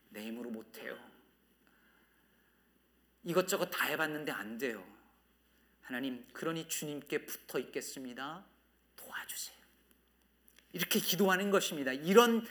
내 0.09 0.25
힘으로 0.25 0.49
못해요. 0.49 0.97
이것저것 3.23 3.65
다 3.67 3.85
해봤는데 3.85 4.31
안 4.31 4.57
돼요. 4.57 4.85
하나님, 5.81 6.27
그러니 6.33 6.67
주님께 6.67 7.25
붙어 7.25 7.59
있겠습니다. 7.59 8.45
도와주세요. 8.95 9.54
이렇게 10.75 10.99
기도하는 10.99 11.51
것입니다. 11.51 11.93
이런 11.93 12.45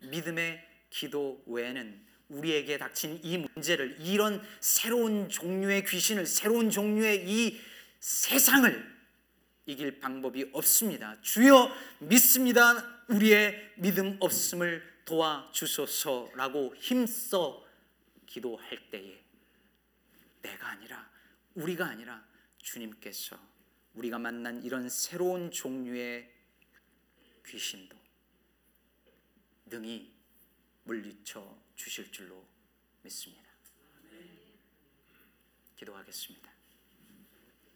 믿음의 0.00 0.62
기도 0.90 1.42
외에는 1.46 1.98
우리에게 2.28 2.76
닥친 2.76 3.20
이 3.22 3.38
문제를 3.38 3.96
이런 4.00 4.42
새로운 4.60 5.30
종류의 5.30 5.84
귀신을 5.86 6.26
새로운 6.26 6.68
종류의 6.68 7.24
이 7.26 7.58
세상을 7.98 9.00
이길 9.64 9.98
방법이 9.98 10.50
없습니다. 10.52 11.18
주여 11.22 11.74
믿습니다. 12.00 13.02
우리의 13.08 13.72
믿음 13.76 14.18
없음을 14.20 14.82
도와 15.06 15.48
주소서라고 15.50 16.74
힘써 16.76 17.64
기도할 18.26 18.90
때에 18.90 19.24
내가 20.42 20.68
아니라 20.68 21.10
우리가 21.54 21.86
아니라 21.86 22.22
주님께서 22.58 23.38
우리가 23.94 24.18
만난 24.18 24.62
이런 24.62 24.90
새로운 24.90 25.50
종류의 25.50 26.39
귀신도 27.50 27.96
능히 29.66 30.14
물리쳐 30.84 31.60
주실 31.74 32.12
줄로 32.12 32.46
믿습니다. 33.02 33.50
기도하겠습니다. 35.76 36.49